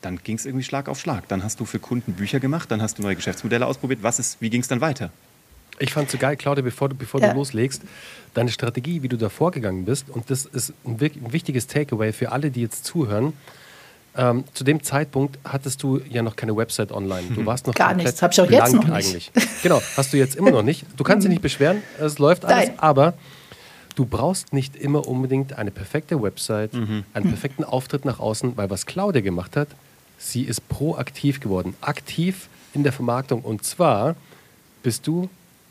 dann 0.00 0.18
ging 0.22 0.36
es 0.36 0.46
irgendwie 0.46 0.64
Schlag 0.64 0.88
auf 0.88 1.00
Schlag. 1.00 1.28
Dann 1.28 1.44
hast 1.44 1.60
du 1.60 1.64
für 1.64 1.78
Kunden 1.78 2.12
Bücher 2.14 2.40
gemacht, 2.40 2.70
dann 2.70 2.82
hast 2.82 2.98
du 2.98 3.02
neue 3.02 3.16
Geschäftsmodelle 3.16 3.66
ausprobiert. 3.66 4.02
Was 4.02 4.18
ist, 4.18 4.40
wie 4.40 4.50
ging 4.50 4.60
es 4.60 4.68
dann 4.68 4.80
weiter? 4.80 5.10
Ich 5.80 5.92
fand 5.92 6.06
es 6.06 6.12
so 6.12 6.18
geil, 6.18 6.36
Claudia, 6.36 6.62
bevor 6.62 6.88
du, 6.88 6.96
bevor 6.96 7.20
ja. 7.20 7.30
du 7.30 7.36
loslegst, 7.36 7.82
deine 8.34 8.50
Strategie, 8.50 9.02
wie 9.02 9.08
du 9.08 9.16
da 9.16 9.28
vorgegangen 9.28 9.84
bist. 9.84 10.10
Und 10.10 10.30
das 10.30 10.44
ist 10.44 10.72
ein, 10.84 10.98
ein 11.00 11.32
wichtiges 11.32 11.66
Takeaway 11.66 12.12
für 12.12 12.32
alle, 12.32 12.50
die 12.50 12.62
jetzt 12.62 12.84
zuhören. 12.84 13.32
Ähm, 14.18 14.42
zu 14.52 14.64
dem 14.64 14.82
Zeitpunkt 14.82 15.38
hattest 15.44 15.80
du 15.84 16.00
ja 16.10 16.22
noch 16.22 16.34
keine 16.34 16.56
Website 16.56 16.90
online. 16.90 17.28
Du 17.34 17.46
warst 17.46 17.68
noch 17.68 17.74
gar 17.74 17.94
nichts. 17.94 18.20
Habe 18.20 18.32
ich 18.32 18.40
auch 18.40 18.50
jetzt 18.50 18.74
noch 18.74 18.82
nicht. 18.82 18.92
Eigentlich. 18.92 19.30
Genau, 19.62 19.80
hast 19.96 20.12
du 20.12 20.16
jetzt 20.16 20.34
immer 20.34 20.50
noch 20.50 20.64
nicht. 20.64 20.84
Du 20.96 21.04
kannst 21.04 21.24
dich 21.24 21.30
nicht 21.30 21.42
beschweren, 21.42 21.82
es 22.00 22.18
läuft 22.18 22.44
alles, 22.44 22.68
Nein. 22.68 22.78
aber 22.78 23.14
du 23.94 24.04
brauchst 24.04 24.52
nicht 24.52 24.74
immer 24.74 25.06
unbedingt 25.06 25.52
eine 25.52 25.70
perfekte 25.70 26.20
Website, 26.20 26.74
mhm. 26.74 27.04
einen 27.14 27.28
perfekten 27.28 27.62
Auftritt 27.62 28.04
nach 28.04 28.18
außen, 28.18 28.56
weil 28.56 28.70
was 28.70 28.86
Claudia 28.86 29.20
gemacht 29.20 29.56
hat, 29.56 29.68
sie 30.18 30.42
ist 30.42 30.68
proaktiv 30.68 31.38
geworden, 31.38 31.76
aktiv 31.80 32.48
in 32.74 32.82
der 32.82 32.92
Vermarktung. 32.92 33.42
Und 33.42 33.64
zwar 33.64 34.16
bist 34.82 35.06
du 35.06 35.28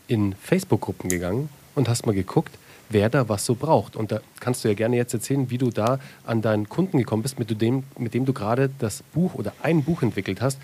in 0.08 0.36
Facebook-Gruppen 0.42 1.10
gegangen 1.10 1.50
und 1.76 1.90
hast 1.90 2.06
mal 2.06 2.16
geguckt, 2.16 2.54
wer 2.90 3.10
da 3.10 3.30
was 3.30 3.46
so 3.46 3.56
braucht. 3.56 3.96
Und 3.96 4.12
da 4.12 4.22
kannst 4.40 4.64
du 4.64 4.68
ja 4.68 4.74
gerne 4.74 4.96
jetzt 4.96 5.14
erzählen, 5.14 5.50
wie 5.50 5.58
du 5.58 5.70
da 5.70 6.00
an 6.26 6.42
deinen 6.42 6.70
Kunden 6.70 6.98
gekommen 6.98 7.24
bist, 7.24 7.40
mit 7.40 7.62
dem, 7.62 7.84
mit 7.98 8.14
dem 8.14 8.26
du 8.26 8.34
gerade 8.34 8.70
das 8.80 9.04
Buch 9.14 9.36
oder 9.36 9.54
ein 9.62 9.84
Buch 9.84 10.02
entwickelt 10.02 10.42
hast, 10.42 10.60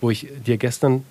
wo 0.00 0.10
ich 0.10 0.28
dir 0.46 0.56
gestern, 0.56 1.04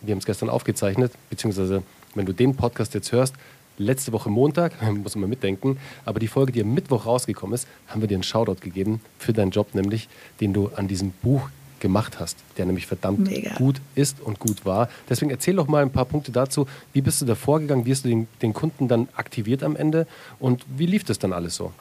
wir 0.00 0.12
haben 0.12 0.18
es 0.18 0.26
gestern 0.26 0.50
aufgezeichnet, 0.50 1.12
beziehungsweise 1.30 1.82
wenn 2.14 2.26
du 2.26 2.32
den 2.32 2.56
Podcast 2.56 2.94
jetzt 2.94 3.12
hörst, 3.12 3.34
letzte 3.78 4.12
Woche 4.12 4.30
Montag, 4.30 4.72
muss 4.92 5.16
man 5.16 5.30
mitdenken, 5.30 5.78
aber 6.04 6.20
die 6.20 6.28
Folge, 6.28 6.52
die 6.52 6.62
am 6.62 6.74
Mittwoch 6.74 7.06
rausgekommen 7.06 7.54
ist, 7.54 7.68
haben 7.86 8.00
wir 8.00 8.08
dir 8.08 8.14
einen 8.14 8.22
Shoutout 8.22 8.60
gegeben 8.60 9.00
für 9.18 9.32
deinen 9.32 9.50
Job, 9.50 9.74
nämlich 9.74 10.08
den 10.40 10.52
du 10.52 10.70
an 10.74 10.88
diesem 10.88 11.12
Buch 11.22 11.48
gemacht 11.80 12.18
hast, 12.20 12.36
der 12.56 12.66
nämlich 12.66 12.86
verdammt 12.86 13.28
Mega. 13.28 13.54
gut 13.54 13.80
ist 13.94 14.20
und 14.20 14.38
gut 14.38 14.64
war. 14.64 14.88
Deswegen 15.08 15.30
erzähl 15.30 15.56
doch 15.56 15.68
mal 15.68 15.82
ein 15.82 15.90
paar 15.90 16.04
Punkte 16.04 16.32
dazu. 16.32 16.66
Wie 16.92 17.00
bist 17.00 17.20
du 17.20 17.26
da 17.26 17.34
vorgegangen? 17.34 17.86
Wie 17.86 17.92
hast 17.92 18.04
du 18.04 18.08
den, 18.08 18.28
den 18.42 18.52
Kunden 18.52 18.88
dann 18.88 19.08
aktiviert 19.16 19.62
am 19.62 19.76
Ende? 19.76 20.06
Und 20.38 20.64
wie 20.76 20.86
lief 20.86 21.04
das 21.04 21.18
dann 21.18 21.32
alles 21.32 21.54
so? 21.54 21.72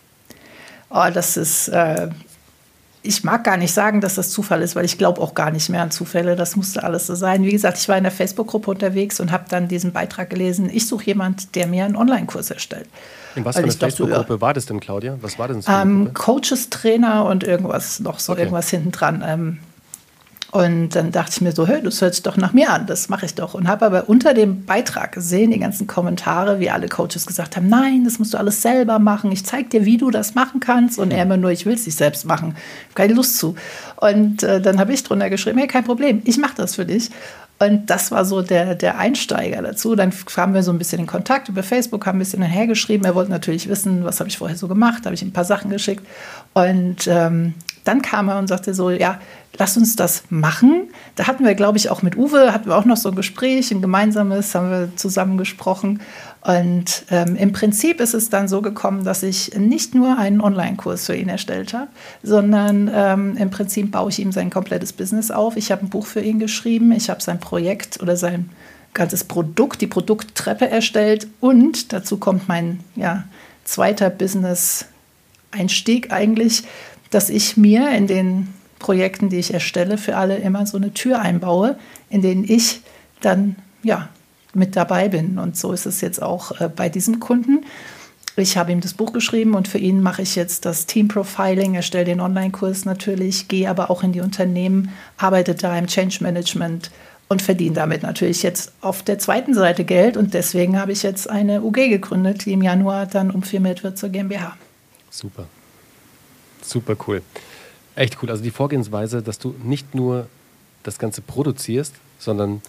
Oh, 0.90 1.08
das 1.14 1.36
ist, 1.36 1.68
äh, 1.68 2.10
ich 3.08 3.24
mag 3.24 3.44
gar 3.44 3.58
nicht 3.58 3.74
sagen, 3.74 4.02
dass 4.02 4.16
das 4.16 4.30
Zufall 4.30 4.62
ist, 4.62 4.76
weil 4.76 4.86
ich 4.86 4.98
glaube 4.98 5.22
auch 5.22 5.34
gar 5.34 5.52
nicht 5.52 5.70
mehr 5.70 5.82
an 5.82 5.92
Zufälle. 5.92 6.36
Das 6.36 6.56
musste 6.56 6.84
alles 6.84 7.08
so 7.08 7.16
sein. 7.16 7.44
Wie 7.44 7.52
gesagt, 7.52 7.78
ich 7.78 7.88
war 7.90 7.98
in 7.98 8.04
der 8.04 8.12
Facebook-Gruppe 8.12 8.72
unterwegs 8.72 9.20
und 9.20 9.32
habe 9.32 9.46
dann 9.50 9.68
diesen 9.68 9.94
Beitrag 9.94 10.30
gelesen. 10.30 10.70
Ich 10.72 10.88
suche 10.88 11.06
jemanden, 11.06 11.44
der 11.56 11.68
mir 11.68 11.86
einen 11.86 11.96
Online-Kurs 11.96 12.52
erstellt. 12.52 12.88
In 13.36 13.46
was 13.46 13.56
für 13.56 13.64
eine 13.64 13.72
Facebook-Gruppe 13.72 14.34
ja, 14.36 14.42
war 14.42 14.54
das 14.54 14.66
denn, 14.66 14.80
Claudia? 14.80 15.18
Was 15.22 15.38
war 15.38 15.48
das 15.48 15.66
denn? 15.66 15.74
Ähm, 15.74 16.14
Coaches, 16.14 16.70
Trainer 16.70 17.26
und 17.26 17.44
irgendwas 17.44 18.00
noch 18.00 18.20
so, 18.20 18.34
okay. 18.34 18.42
irgendwas 18.42 18.70
hinten 18.70 18.92
dran. 18.92 19.24
Ähm, 19.26 19.60
und 20.52 20.90
dann 20.90 21.12
dachte 21.12 21.32
ich 21.34 21.42
mir 21.42 21.52
so, 21.52 21.68
hey, 21.68 21.82
das 21.84 22.02
hört 22.02 22.14
sich 22.14 22.24
doch 22.24 22.38
nach 22.38 22.54
mir 22.54 22.72
an, 22.72 22.86
das 22.86 23.10
mache 23.10 23.26
ich 23.26 23.36
doch. 23.36 23.54
Und 23.54 23.68
habe 23.68 23.86
aber 23.86 24.08
unter 24.08 24.34
dem 24.34 24.64
Beitrag 24.64 25.12
gesehen, 25.12 25.52
die 25.52 25.60
ganzen 25.60 25.88
Kommentare, 25.88 26.62
wie 26.62 26.70
alle 26.70 26.88
Coaches 26.88 27.26
gesagt 27.26 27.58
haben, 27.58 27.68
nein, 27.68 28.06
das 28.06 28.18
musst 28.18 28.34
du 28.34 28.38
alles 28.38 28.62
selber 28.62 28.98
machen. 28.98 29.32
Ich 29.32 29.46
zeige 29.46 29.68
dir, 29.68 29.86
wie 29.86 29.98
du 29.98 30.10
das 30.10 30.36
machen 30.36 30.62
kannst. 30.62 31.00
Und 31.00 31.12
er 31.12 31.24
immer 31.24 31.36
nur, 31.36 31.52
ich 31.52 31.66
will 31.66 31.74
es 31.74 31.86
nicht 31.86 31.98
selbst 31.98 32.26
machen. 32.26 32.56
Keine 32.96 33.14
Lust 33.14 33.38
zu. 33.38 33.56
Und 33.98 34.42
äh, 34.44 34.62
dann 34.62 34.80
habe 34.80 34.94
ich 34.94 35.04
drunter 35.04 35.30
geschrieben, 35.30 35.58
hey, 35.58 35.68
kein 35.68 35.84
Problem, 35.84 36.22
ich 36.24 36.38
mache 36.38 36.56
das 36.56 36.76
für 36.76 36.86
dich. 36.86 37.10
Und 37.60 37.90
das 37.90 38.12
war 38.12 38.24
so 38.24 38.42
der, 38.42 38.76
der 38.76 39.00
Einsteiger 39.00 39.62
dazu. 39.62 39.96
Dann 39.96 40.14
kamen 40.28 40.54
wir 40.54 40.64
so 40.64 40.72
ein 40.72 40.78
bisschen 40.78 41.00
in 41.00 41.08
Kontakt 41.08 41.50
über 41.50 41.64
Facebook, 41.64 42.06
haben 42.06 42.18
ein 42.18 42.20
bisschen 42.20 42.44
hergeschrieben. 42.44 43.06
Er 43.06 43.16
wollte 43.16 43.32
natürlich 43.32 43.68
wissen, 43.68 44.06
was 44.06 44.20
habe 44.20 44.30
ich 44.30 44.38
vorher 44.38 44.56
so 44.56 44.68
gemacht, 44.68 45.06
habe 45.06 45.16
ich 45.16 45.24
ihm 45.24 45.30
ein 45.30 45.34
paar 45.34 45.44
Sachen 45.44 45.72
geschickt. 45.72 46.06
Und 46.54 47.08
ähm, 47.08 47.56
dann 47.88 48.02
kam 48.02 48.30
er 48.30 48.40
und 48.40 48.48
sagte 48.48 48.74
so, 48.74 48.90
ja, 48.90 49.20
lass 49.58 49.78
uns 49.78 49.96
das 49.96 50.24
machen. 50.30 50.90
Da 51.16 51.28
hatten 51.28 51.46
wir, 51.46 51.56
glaube 51.56 51.78
ich, 51.78 51.90
auch 51.90 52.02
mit 52.02 52.18
Uwe, 52.18 52.54
hatten 52.54 52.70
wir 52.70 52.78
auch 52.78 52.86
noch 52.86 52.98
so 52.98 53.10
ein 53.10 53.16
Gespräch, 53.16 53.72
ein 53.72 53.82
gemeinsames, 53.82 54.54
haben 54.56 54.70
wir 54.70 54.96
zusammen 54.96 55.38
gesprochen. 55.38 56.02
Und 56.42 57.04
ähm, 57.10 57.36
im 57.36 57.54
Prinzip 57.54 58.00
ist 58.00 58.14
es 58.14 58.30
dann 58.30 58.48
so 58.48 58.62
gekommen, 58.62 59.04
dass 59.04 59.24
ich 59.24 59.58
nicht 59.58 59.96
nur 59.96 60.18
einen 60.18 60.42
Online-Kurs 60.42 61.08
für 61.08 61.16
ihn 61.16 61.30
erstellt 61.30 61.74
habe, 61.74 61.88
sondern 62.24 62.90
ähm, 62.94 63.38
im 63.38 63.50
Prinzip 63.50 63.92
baue 63.92 64.10
ich 64.10 64.20
ihm 64.20 64.32
sein 64.32 64.50
komplettes 64.50 64.94
Business 64.94 65.32
auf. 65.32 65.58
Ich 65.58 65.72
habe 65.72 65.86
ein 65.86 65.90
Buch 65.90 66.06
für 66.06 66.22
ihn 66.22 66.40
geschrieben, 66.40 66.92
ich 66.92 67.10
habe 67.10 67.22
sein 67.22 67.40
Projekt 67.40 68.02
oder 68.02 68.16
sein 68.16 68.50
ganzes 68.94 69.24
Produkt, 69.24 69.82
die 69.82 69.88
Produkttreppe 69.88 70.70
erstellt 70.70 71.28
und 71.40 71.94
dazu 71.94 72.18
kommt 72.18 72.48
mein 72.48 72.80
ja, 72.96 73.26
zweiter 73.64 74.10
Business-Einstieg 74.10 76.12
eigentlich, 76.12 76.64
dass 77.10 77.30
ich 77.30 77.58
mir 77.58 77.92
in 77.92 78.08
den 78.08 78.54
Projekten, 78.80 79.30
die 79.30 79.38
ich 79.38 79.54
erstelle, 79.54 79.98
für 79.98 80.18
alle 80.18 80.38
immer 80.38 80.66
so 80.66 80.78
eine 80.78 80.94
Tür 80.94 81.20
einbaue, 81.20 81.78
in 82.10 82.22
denen 82.22 82.44
ich 82.44 82.82
dann 83.22 83.56
ja 83.84 84.10
mit 84.54 84.76
dabei 84.76 85.10
bin. 85.10 85.40
Und 85.40 85.58
so 85.58 85.72
ist 85.72 85.86
es 85.86 86.02
jetzt 86.02 86.22
auch 86.22 86.60
äh, 86.60 86.70
bei 86.74 86.90
diesem 86.90 87.20
Kunden. 87.20 87.66
Ich 88.36 88.56
habe 88.56 88.72
ihm 88.72 88.82
das 88.82 88.94
Buch 88.94 89.14
geschrieben 89.14 89.56
und 89.56 89.68
für 89.68 89.80
ihn 89.80 90.02
mache 90.02 90.22
ich 90.22 90.36
jetzt 90.36 90.66
das 90.66 90.86
Team 90.86 91.08
Profiling, 91.08 91.74
erstelle 91.74 92.06
den 92.06 92.22
Online-Kurs 92.22 92.86
natürlich, 92.86 93.48
gehe 93.48 93.68
aber 93.68 93.90
auch 93.90 94.04
in 94.04 94.12
die 94.12 94.22
Unternehmen, 94.22 94.92
arbeite 95.18 95.56
da 95.56 95.76
im 95.76 95.88
Change 95.88 96.20
Management 96.22 96.92
und 97.30 97.42
verdiene 97.42 97.74
damit 97.74 98.04
natürlich 98.04 98.44
jetzt 98.44 98.74
auf 98.82 99.02
der 99.02 99.18
zweiten 99.18 99.56
Seite 99.56 99.84
Geld. 99.86 100.18
Und 100.18 100.36
deswegen 100.36 100.80
habe 100.80 100.92
ich 100.92 101.02
jetzt 101.02 101.28
eine 101.28 101.64
UG 101.64 101.90
gegründet, 101.90 102.46
die 102.46 102.54
im 102.54 102.62
Januar 102.62 103.08
dann 103.08 103.32
umfirmiert 103.32 103.84
wird 103.84 103.98
zur 103.98 104.10
GmbH. 104.10 104.56
Super. 105.10 105.48
Super 106.68 106.96
cool. 107.08 107.22
Echt 107.96 108.22
cool. 108.22 108.30
Also 108.30 108.44
die 108.44 108.52
Vorgehensweise, 108.52 109.22
dass 109.22 109.40
du 109.40 109.56
nicht 109.64 109.96
nur 109.96 110.28
das 110.84 111.00
Ganze 111.00 111.22
produzierst, 111.22 111.96
sondern 112.20 112.62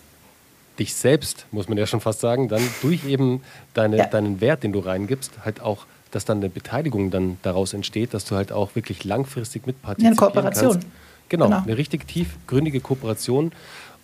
dich 0.79 0.95
selbst, 0.95 1.47
muss 1.51 1.69
man 1.69 1.77
ja 1.77 1.87
schon 1.87 2.01
fast 2.01 2.21
sagen, 2.21 2.49
dann 2.49 2.63
durch 2.83 3.05
eben 3.05 3.43
deine, 3.75 3.99
ja. 3.99 4.07
deinen 4.07 4.41
Wert, 4.41 4.63
den 4.63 4.73
du 4.73 4.79
reingibst, 4.79 5.33
halt 5.45 5.61
auch, 5.61 5.87
dass 6.11 6.25
dann 6.25 6.39
eine 6.39 6.49
Beteiligung 6.49 7.11
dann 7.11 7.39
daraus 7.43 7.75
entsteht, 7.75 8.15
dass 8.15 8.25
du 8.25 8.37
halt 8.37 8.53
auch 8.53 8.75
wirklich 8.75 9.05
langfristig 9.05 9.67
mitpartizipierst. 9.67 10.21
Eine 10.21 10.29
Kooperation. 10.33 10.73
Kannst. 10.73 10.87
Genau, 11.29 11.47
genau, 11.47 11.63
eine 11.63 11.77
richtig 11.77 12.07
tiefgründige 12.07 12.81
Kooperation. 12.81 13.53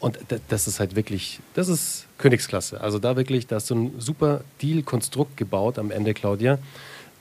Und 0.00 0.18
das 0.48 0.66
ist 0.66 0.80
halt 0.80 0.96
wirklich, 0.96 1.40
das 1.54 1.68
ist 1.68 2.06
Königsklasse. 2.18 2.80
Also 2.80 2.98
da 2.98 3.16
wirklich, 3.16 3.46
da 3.46 3.56
hast 3.56 3.70
du 3.70 3.74
ein 3.76 3.94
super 3.98 4.42
Deal-Konstrukt 4.60 5.36
gebaut 5.36 5.78
am 5.78 5.90
Ende, 5.90 6.12
Claudia 6.12 6.58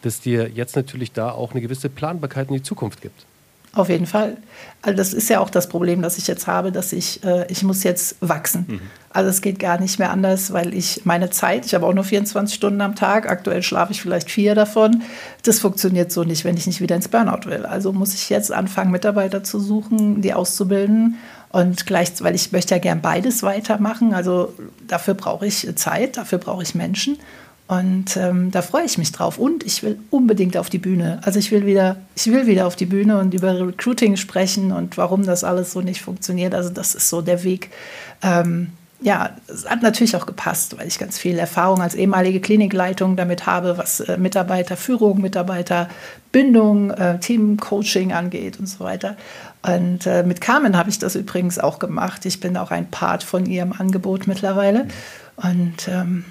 das 0.04 0.22
dir 0.22 0.50
jetzt 0.50 0.76
natürlich 0.76 1.12
da 1.12 1.32
auch 1.32 1.52
eine 1.52 1.62
gewisse 1.62 1.90
Planbarkeit 1.90 2.50
in 2.50 2.56
die 2.56 2.64
Zukunft 2.64 3.02
gibt. 3.02 3.26
Auf 3.76 3.90
jeden 3.90 4.06
Fall. 4.06 4.38
Also 4.84 4.96
das 4.96 5.14
ist 5.14 5.30
ja 5.30 5.40
auch 5.40 5.50
das 5.50 5.68
Problem, 5.68 6.04
das 6.04 6.20
ich 6.20 6.28
jetzt 6.28 6.46
habe, 6.46 6.72
dass 6.72 6.94
ich, 6.94 7.24
äh, 7.24 7.52
ich 7.52 7.64
muss 7.64 7.84
jetzt 7.84 8.18
wachsen. 8.22 8.66
Mhm. 8.68 8.82
Also 9.10 9.32
es 9.32 9.42
geht 9.42 9.58
gar 9.58 9.80
nicht 9.80 9.98
mehr 9.98 10.12
anders, 10.12 10.54
weil 10.54 10.76
ich 10.76 11.06
meine 11.06 11.32
Zeit, 11.32 11.66
ich 11.66 11.74
habe 11.74 11.88
auch 11.88 11.94
nur 11.94 12.04
24 12.04 12.56
Stunden 12.56 12.82
am 12.82 12.96
Tag, 12.96 13.28
aktuell 13.28 13.64
schlafe 13.64 13.92
ich 13.92 14.02
vielleicht 14.02 14.30
vier 14.30 14.54
davon. 14.54 15.02
Das 15.42 15.60
funktioniert 15.60 16.12
so 16.12 16.24
nicht, 16.24 16.46
wenn 16.46 16.56
ich 16.56 16.68
nicht 16.68 16.82
wieder 16.82 16.96
ins 16.96 17.08
Burnout 17.08 17.50
will. 17.50 17.66
Also 17.66 17.94
muss 17.94 18.14
ich 18.14 18.30
jetzt 18.30 18.52
anfangen, 18.52 18.92
Mitarbeiter 18.92 19.44
zu 19.44 19.60
suchen, 19.60 20.22
die 20.22 20.36
auszubilden. 20.36 21.18
Und 21.50 21.88
gleich, 21.88 22.12
weil 22.20 22.36
ich 22.36 22.52
möchte 22.52 22.76
ja 22.76 22.80
gern 22.80 23.02
beides 23.02 23.42
weitermachen. 23.42 24.14
Also 24.14 24.54
dafür 24.88 25.16
brauche 25.16 25.48
ich 25.48 25.76
Zeit, 25.78 26.18
dafür 26.18 26.38
brauche 26.38 26.62
ich 26.62 26.76
Menschen. 26.76 27.18
Und 27.68 28.18
ähm, 28.18 28.52
da 28.52 28.62
freue 28.62 28.86
ich 28.86 28.98
mich 28.98 29.12
drauf. 29.12 29.38
Und 29.38 29.64
ich 29.64 29.84
will 29.84 29.98
unbedingt 30.10 30.58
auf 30.58 30.70
die 30.70 30.80
Bühne. 30.80 31.22
Also 31.24 31.40
ich 31.40 31.52
will 31.52 31.66
wieder, 31.66 31.98
ich 32.16 32.28
will 32.28 32.46
wieder 32.46 32.68
auf 32.68 32.76
die 32.76 32.86
Bühne 32.86 33.18
und 33.20 33.34
über 33.34 33.68
Recruiting 33.68 34.18
sprechen 34.18 34.72
und 34.72 34.98
warum 34.98 35.26
das 35.26 35.44
alles 35.44 35.72
so 35.72 35.82
nicht 35.82 36.02
funktioniert. 36.02 36.54
Also 36.54 36.70
das 36.70 36.94
ist 36.94 37.10
so 37.10 37.22
der 37.22 37.44
Weg. 37.44 37.70
Ähm, 38.22 38.70
ja, 39.02 39.32
es 39.48 39.70
hat 39.70 39.82
natürlich 39.82 40.16
auch 40.16 40.26
gepasst, 40.26 40.78
weil 40.78 40.88
ich 40.88 40.98
ganz 40.98 41.18
viel 41.18 41.38
Erfahrung 41.38 41.82
als 41.82 41.94
ehemalige 41.94 42.40
Klinikleitung 42.40 43.16
damit 43.16 43.46
habe, 43.46 43.78
was 43.78 44.00
äh, 44.00 44.18
Mitarbeiterführung, 44.18 45.22
Mitarbeiterbindung, 45.22 46.92
äh, 46.92 47.20
Teamcoaching 47.20 48.14
angeht 48.14 48.60
und 48.60 48.68
so 48.68 48.84
weiter. 48.84 49.18
Und 49.62 50.06
äh, 50.06 50.24
mit 50.24 50.42
Carmen 50.42 50.78
habe 50.78 50.90
ich 50.90 51.00
das 51.00 51.16
übrigens 51.16 51.60
auch 51.60 51.80
gemacht. 51.80 52.26
Ich 52.26 52.40
bin 52.40 52.56
auch 52.56 52.72
ein 52.72 52.90
Part 52.92 53.24
von 53.24 53.46
ihrem 53.46 53.74
Angebot 53.74 54.28
mittlerweile. 54.28 54.88
Und 55.38 55.88
ähm, 55.88 56.26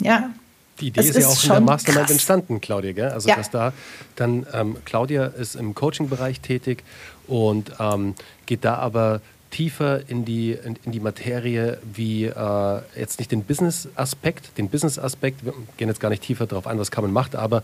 ja, 0.00 0.30
die 0.80 0.88
Idee 0.88 1.00
ist, 1.00 1.10
ist, 1.10 1.18
ja 1.18 1.28
auch 1.28 1.42
in 1.42 1.50
der 1.50 1.60
Mastermind 1.60 2.02
krass. 2.02 2.10
entstanden, 2.10 2.60
Claudia. 2.60 2.92
Gell? 2.92 3.08
Also, 3.08 3.28
ja. 3.28 3.36
dass 3.36 3.50
da 3.50 3.72
dann, 4.16 4.46
ähm, 4.52 4.76
Claudia 4.84 5.26
ist 5.26 5.56
im 5.56 5.74
Coaching-Bereich 5.74 6.40
tätig 6.40 6.84
und 7.26 7.72
ähm, 7.78 8.14
geht 8.46 8.64
da 8.64 8.76
aber 8.76 9.20
tiefer 9.50 10.08
in 10.08 10.24
die, 10.24 10.52
in, 10.52 10.76
in 10.84 10.92
die 10.92 11.00
Materie 11.00 11.78
wie 11.94 12.24
äh, 12.24 12.80
jetzt 12.94 13.18
nicht 13.18 13.32
den 13.32 13.44
Business-Aspekt, 13.44 14.58
den 14.58 14.68
Business-Aspekt, 14.68 15.44
wir 15.44 15.54
gehen 15.76 15.88
jetzt 15.88 16.00
gar 16.00 16.10
nicht 16.10 16.22
tiefer 16.22 16.46
darauf 16.46 16.66
ein, 16.66 16.78
was 16.78 16.90
Carmen 16.90 17.12
macht, 17.12 17.36
aber 17.36 17.62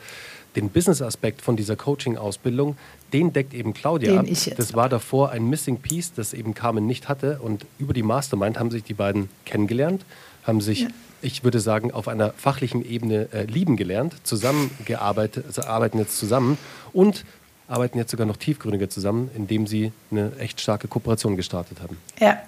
den 0.56 0.70
Business-Aspekt 0.70 1.42
von 1.42 1.56
dieser 1.56 1.76
Coaching-Ausbildung, 1.76 2.76
den 3.12 3.32
deckt 3.32 3.54
eben 3.54 3.74
Claudia 3.74 4.22
den 4.22 4.32
ab. 4.32 4.56
das 4.56 4.74
war 4.74 4.88
davor 4.88 5.30
ein 5.30 5.48
Missing 5.48 5.78
Piece, 5.78 6.12
das 6.14 6.34
eben 6.34 6.54
Carmen 6.54 6.86
nicht 6.86 7.08
hatte. 7.08 7.40
Und 7.40 7.66
über 7.78 7.92
die 7.92 8.02
Mastermind 8.02 8.58
haben 8.58 8.70
sich 8.70 8.84
die 8.84 8.94
beiden 8.94 9.28
kennengelernt, 9.44 10.04
haben 10.44 10.60
sich, 10.60 10.82
ja. 10.82 10.88
Ich 11.22 11.44
würde 11.44 11.60
sagen, 11.60 11.92
auf 11.92 12.08
einer 12.08 12.32
fachlichen 12.32 12.84
Ebene 12.84 13.28
äh, 13.32 13.44
lieben 13.44 13.76
gelernt, 13.76 14.14
zusammengearbeitet, 14.24 15.44
also 15.46 15.62
arbeiten 15.62 15.98
jetzt 15.98 16.18
zusammen 16.18 16.58
und 16.92 17.24
arbeiten 17.68 17.98
jetzt 17.98 18.10
sogar 18.10 18.26
noch 18.26 18.36
tiefgründiger 18.36 18.90
zusammen, 18.90 19.30
indem 19.34 19.66
sie 19.66 19.92
eine 20.10 20.32
echt 20.38 20.60
starke 20.60 20.88
Kooperation 20.88 21.36
gestartet 21.36 21.80
haben. 21.80 21.96
Ja. 22.20 22.38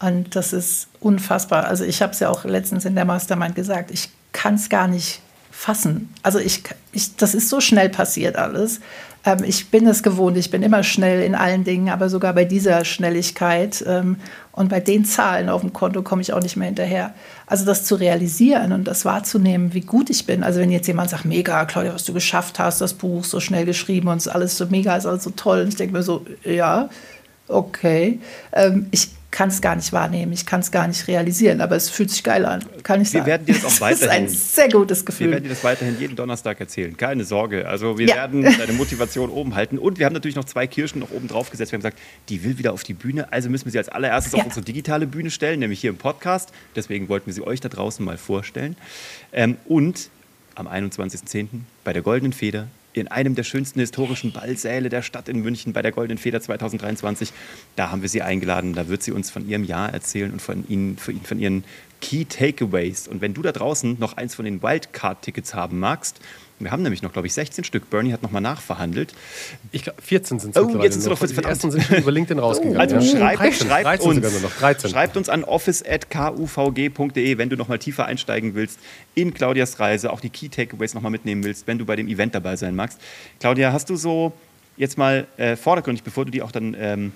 Und 0.00 0.36
das 0.36 0.52
ist 0.52 0.88
unfassbar. 1.00 1.64
Also 1.64 1.84
ich 1.84 2.02
habe 2.02 2.12
es 2.12 2.20
ja 2.20 2.28
auch 2.28 2.44
letztens 2.44 2.84
in 2.84 2.94
der 2.94 3.04
Mastermind 3.04 3.56
gesagt, 3.56 3.90
ich 3.90 4.10
kann 4.32 4.54
es 4.54 4.68
gar 4.68 4.86
nicht 4.86 5.20
fassen. 5.50 6.08
Also 6.22 6.38
ich, 6.38 6.62
ich, 6.92 7.16
das 7.16 7.34
ist 7.34 7.48
so 7.48 7.60
schnell 7.60 7.88
passiert 7.88 8.36
alles. 8.36 8.80
Ähm, 9.24 9.44
ich 9.44 9.70
bin 9.70 9.86
es 9.86 10.02
gewohnt, 10.02 10.36
ich 10.36 10.50
bin 10.50 10.62
immer 10.62 10.82
schnell 10.82 11.22
in 11.22 11.34
allen 11.34 11.64
Dingen, 11.64 11.88
aber 11.88 12.08
sogar 12.08 12.32
bei 12.32 12.44
dieser 12.44 12.84
Schnelligkeit 12.84 13.84
ähm, 13.86 14.16
und 14.52 14.68
bei 14.68 14.80
den 14.80 15.04
Zahlen 15.04 15.48
auf 15.48 15.60
dem 15.60 15.72
Konto 15.72 16.02
komme 16.02 16.22
ich 16.22 16.32
auch 16.32 16.42
nicht 16.42 16.56
mehr 16.56 16.66
hinterher. 16.66 17.14
Also 17.46 17.64
das 17.64 17.84
zu 17.84 17.96
realisieren 17.96 18.72
und 18.72 18.84
das 18.84 19.04
wahrzunehmen, 19.04 19.74
wie 19.74 19.80
gut 19.80 20.10
ich 20.10 20.26
bin. 20.26 20.42
Also 20.42 20.60
wenn 20.60 20.70
jetzt 20.70 20.86
jemand 20.86 21.10
sagt, 21.10 21.24
mega, 21.24 21.64
Claudia, 21.64 21.94
was 21.94 22.04
du 22.04 22.12
geschafft 22.12 22.58
hast, 22.58 22.80
das 22.80 22.94
Buch 22.94 23.24
so 23.24 23.40
schnell 23.40 23.64
geschrieben 23.64 24.08
und 24.08 24.26
alles 24.28 24.56
so 24.56 24.66
mega, 24.66 24.96
ist 24.96 25.06
alles 25.06 25.24
so 25.24 25.30
toll. 25.30 25.62
Und 25.62 25.68
ich 25.68 25.76
denke 25.76 25.94
mir 25.94 26.02
so, 26.02 26.24
ja, 26.44 26.88
okay. 27.48 28.20
Ähm, 28.52 28.86
ich 28.90 29.10
kann 29.30 29.50
es 29.50 29.60
gar 29.60 29.76
nicht 29.76 29.92
wahrnehmen, 29.92 30.32
ich 30.32 30.46
kann 30.46 30.60
es 30.60 30.70
gar 30.70 30.88
nicht 30.88 31.06
realisieren, 31.06 31.60
aber 31.60 31.76
es 31.76 31.90
fühlt 31.90 32.10
sich 32.10 32.24
geil 32.24 32.46
an, 32.46 32.64
kann 32.82 33.02
ich 33.02 33.10
sagen. 33.10 33.26
Wir 33.26 33.32
werden 33.32 33.46
dir 33.46 33.54
das 33.54 33.64
auch 33.64 33.80
weiterhin. 33.80 34.24
Das 34.28 34.32
ist 34.32 34.48
ein 34.58 34.64
sehr 34.64 34.68
gutes 34.70 35.04
Gefühl. 35.04 35.26
Wir 35.26 35.32
werden 35.32 35.44
dir 35.44 35.50
das 35.50 35.64
weiterhin 35.64 35.98
jeden 36.00 36.16
Donnerstag 36.16 36.58
erzählen, 36.60 36.96
keine 36.96 37.24
Sorge. 37.24 37.68
Also 37.68 37.98
wir 37.98 38.06
ja. 38.06 38.16
werden 38.16 38.42
deine 38.58 38.72
Motivation 38.72 39.30
oben 39.30 39.54
halten 39.54 39.78
und 39.78 39.98
wir 39.98 40.06
haben 40.06 40.14
natürlich 40.14 40.36
noch 40.36 40.44
zwei 40.44 40.66
Kirschen 40.66 41.00
noch 41.00 41.10
oben 41.10 41.28
drauf 41.28 41.50
gesetzt. 41.50 41.72
Wir 41.72 41.76
haben 41.76 41.82
gesagt, 41.82 41.98
die 42.28 42.42
will 42.42 42.58
wieder 42.58 42.72
auf 42.72 42.84
die 42.84 42.94
Bühne, 42.94 43.30
also 43.32 43.50
müssen 43.50 43.66
wir 43.66 43.72
sie 43.72 43.78
als 43.78 43.88
allererstes 43.88 44.32
ja. 44.32 44.40
auf 44.40 44.46
unsere 44.46 44.64
digitale 44.64 45.06
Bühne 45.06 45.30
stellen, 45.30 45.60
nämlich 45.60 45.80
hier 45.80 45.90
im 45.90 45.98
Podcast. 45.98 46.50
Deswegen 46.74 47.08
wollten 47.08 47.26
wir 47.26 47.34
sie 47.34 47.46
euch 47.46 47.60
da 47.60 47.68
draußen 47.68 48.04
mal 48.04 48.16
vorstellen. 48.16 48.76
Ähm, 49.32 49.56
und 49.66 50.10
am 50.54 50.66
21.10. 50.66 51.48
bei 51.84 51.92
der 51.92 52.02
Goldenen 52.02 52.32
Feder 52.32 52.68
in 53.00 53.08
einem 53.08 53.34
der 53.34 53.44
schönsten 53.44 53.80
historischen 53.80 54.32
Ballsäle 54.32 54.88
der 54.88 55.02
Stadt 55.02 55.28
in 55.28 55.40
München 55.40 55.72
bei 55.72 55.82
der 55.82 55.92
Goldenen 55.92 56.18
Feder 56.18 56.40
2023. 56.40 57.32
Da 57.76 57.90
haben 57.90 58.02
wir 58.02 58.08
sie 58.08 58.22
eingeladen. 58.22 58.74
Da 58.74 58.88
wird 58.88 59.02
sie 59.02 59.12
uns 59.12 59.30
von 59.30 59.48
ihrem 59.48 59.64
Jahr 59.64 59.92
erzählen 59.92 60.32
und 60.32 60.42
von 60.42 60.66
ihnen, 60.68 60.96
von 60.98 61.38
ihren 61.38 61.64
Key 62.00 62.24
Takeaways. 62.24 63.08
Und 63.08 63.20
wenn 63.20 63.34
du 63.34 63.42
da 63.42 63.52
draußen 63.52 63.96
noch 63.98 64.16
eins 64.16 64.34
von 64.34 64.44
den 64.44 64.62
Wildcard-Tickets 64.62 65.54
haben 65.54 65.78
magst, 65.78 66.20
wir 66.60 66.70
haben 66.70 66.82
nämlich 66.82 67.02
noch, 67.02 67.12
glaube 67.12 67.26
ich, 67.26 67.34
16 67.34 67.64
Stück. 67.64 67.90
Bernie 67.90 68.12
hat 68.12 68.22
nochmal 68.22 68.42
nachverhandelt. 68.42 69.14
Ich 69.72 69.82
glaub, 69.84 70.00
14 70.00 70.38
sind 70.38 70.56
es 70.56 70.62
oh, 70.62 70.68
jetzt 70.82 70.94
sind 70.94 71.02
es 71.02 71.08
noch 71.08 71.18
14. 71.18 71.36
Die 71.36 71.44
ersten 71.44 71.70
sind 71.70 71.84
schon 71.84 71.98
über 71.98 72.10
LinkedIn 72.10 72.38
rausgegangen. 72.38 72.80
Also 72.80 72.96
ja. 72.96 73.02
schreibt, 73.02 73.40
13, 73.40 73.68
schreibt 73.68 73.86
13 73.86 74.10
uns, 74.10 74.90
schreibt 74.90 75.16
uns 75.16 75.28
an 75.28 75.44
office.kuvg.de, 75.44 77.38
wenn 77.38 77.48
du 77.48 77.56
nochmal 77.56 77.78
tiefer 77.78 78.06
einsteigen 78.06 78.54
willst 78.54 78.78
in 79.14 79.34
Claudias 79.34 79.78
Reise, 79.78 80.12
auch 80.12 80.20
die 80.20 80.30
Key 80.30 80.48
Takeaways 80.48 80.94
nochmal 80.94 81.12
mitnehmen 81.12 81.44
willst, 81.44 81.66
wenn 81.66 81.78
du 81.78 81.84
bei 81.84 81.96
dem 81.96 82.08
Event 82.08 82.34
dabei 82.34 82.56
sein 82.56 82.74
magst. 82.74 83.00
Claudia, 83.40 83.72
hast 83.72 83.90
du 83.90 83.96
so 83.96 84.32
jetzt 84.76 84.98
mal 84.98 85.26
äh, 85.36 85.56
vordergründig, 85.56 86.02
bevor 86.04 86.24
du 86.24 86.30
die 86.30 86.42
auch 86.42 86.52
dann 86.52 86.76
ähm, 86.78 87.12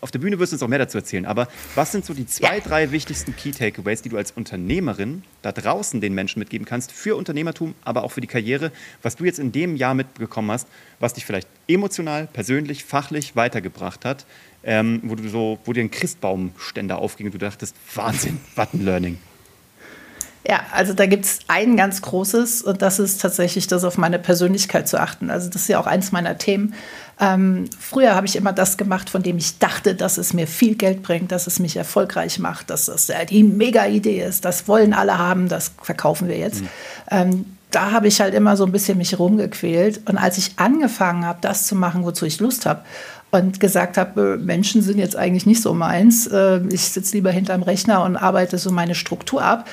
auf 0.00 0.10
der 0.10 0.18
Bühne 0.18 0.38
wirst 0.38 0.52
du 0.52 0.56
uns 0.56 0.62
auch 0.62 0.68
mehr 0.68 0.78
dazu 0.78 0.98
erzählen. 0.98 1.26
Aber 1.26 1.48
was 1.74 1.92
sind 1.92 2.04
so 2.04 2.14
die 2.14 2.26
zwei, 2.26 2.60
drei 2.60 2.90
wichtigsten 2.90 3.34
Key 3.34 3.50
Takeaways, 3.50 4.02
die 4.02 4.08
du 4.08 4.16
als 4.16 4.30
Unternehmerin 4.30 5.22
da 5.42 5.52
draußen 5.52 6.00
den 6.00 6.14
Menschen 6.14 6.38
mitgeben 6.38 6.66
kannst 6.66 6.92
für 6.92 7.16
Unternehmertum, 7.16 7.74
aber 7.84 8.04
auch 8.04 8.12
für 8.12 8.20
die 8.20 8.26
Karriere, 8.26 8.72
was 9.02 9.16
du 9.16 9.24
jetzt 9.24 9.38
in 9.38 9.52
dem 9.52 9.76
Jahr 9.76 9.94
mitbekommen 9.94 10.50
hast, 10.50 10.68
was 11.00 11.14
dich 11.14 11.24
vielleicht 11.24 11.48
emotional, 11.66 12.28
persönlich, 12.32 12.84
fachlich 12.84 13.36
weitergebracht 13.36 14.04
hat, 14.04 14.26
ähm, 14.64 15.00
wo 15.04 15.14
du 15.14 15.28
so, 15.28 15.58
wo 15.64 15.72
dir 15.72 15.82
ein 15.82 15.90
Christbaumständer 15.90 16.98
aufging 16.98 17.26
und 17.26 17.34
du 17.34 17.38
dachtest, 17.38 17.74
Wahnsinn, 17.94 18.40
was 18.54 18.72
ein 18.74 18.84
Learning. 18.84 19.18
Ja, 20.48 20.60
also 20.72 20.94
da 20.94 21.04
gibt 21.04 21.26
es 21.26 21.40
ein 21.48 21.76
ganz 21.76 22.00
großes 22.00 22.62
und 22.62 22.80
das 22.80 22.98
ist 22.98 23.20
tatsächlich 23.20 23.66
das 23.66 23.84
auf 23.84 23.98
meine 23.98 24.18
Persönlichkeit 24.18 24.88
zu 24.88 24.98
achten. 24.98 25.30
Also 25.30 25.50
das 25.50 25.62
ist 25.62 25.68
ja 25.68 25.78
auch 25.78 25.86
eins 25.86 26.10
meiner 26.10 26.38
Themen. 26.38 26.72
Ähm, 27.20 27.66
früher 27.78 28.14
habe 28.14 28.26
ich 28.26 28.34
immer 28.34 28.54
das 28.54 28.78
gemacht, 28.78 29.10
von 29.10 29.22
dem 29.22 29.36
ich 29.36 29.58
dachte, 29.58 29.94
dass 29.94 30.16
es 30.16 30.32
mir 30.32 30.46
viel 30.46 30.74
Geld 30.74 31.02
bringt, 31.02 31.32
dass 31.32 31.46
es 31.46 31.58
mich 31.58 31.76
erfolgreich 31.76 32.38
macht, 32.38 32.70
dass 32.70 32.86
das 32.86 33.12
die 33.28 33.42
Mega-Idee 33.42 34.22
ist. 34.22 34.46
Das 34.46 34.66
wollen 34.68 34.94
alle 34.94 35.18
haben, 35.18 35.48
das 35.48 35.72
verkaufen 35.82 36.28
wir 36.28 36.38
jetzt. 36.38 36.62
Mhm. 36.62 36.68
Ähm, 37.10 37.46
da 37.70 37.90
habe 37.90 38.08
ich 38.08 38.22
halt 38.22 38.32
immer 38.32 38.56
so 38.56 38.64
ein 38.64 38.72
bisschen 38.72 38.96
mich 38.96 39.18
rumgequält. 39.18 40.08
Und 40.08 40.16
als 40.16 40.38
ich 40.38 40.52
angefangen 40.56 41.26
habe, 41.26 41.40
das 41.42 41.66
zu 41.66 41.74
machen, 41.74 42.04
wozu 42.04 42.24
ich 42.24 42.40
Lust 42.40 42.64
habe, 42.64 42.84
und 43.30 43.60
gesagt 43.60 43.98
habe, 43.98 44.38
äh, 44.40 44.42
Menschen 44.42 44.80
sind 44.80 44.96
jetzt 44.96 45.14
eigentlich 45.14 45.44
nicht 45.44 45.60
so 45.60 45.74
meins. 45.74 46.26
Äh, 46.26 46.60
ich 46.70 46.80
sitze 46.80 47.14
lieber 47.14 47.30
hinterm 47.30 47.62
Rechner 47.62 48.02
und 48.02 48.16
arbeite 48.16 48.56
so 48.56 48.72
meine 48.72 48.94
Struktur 48.94 49.42
ab 49.42 49.66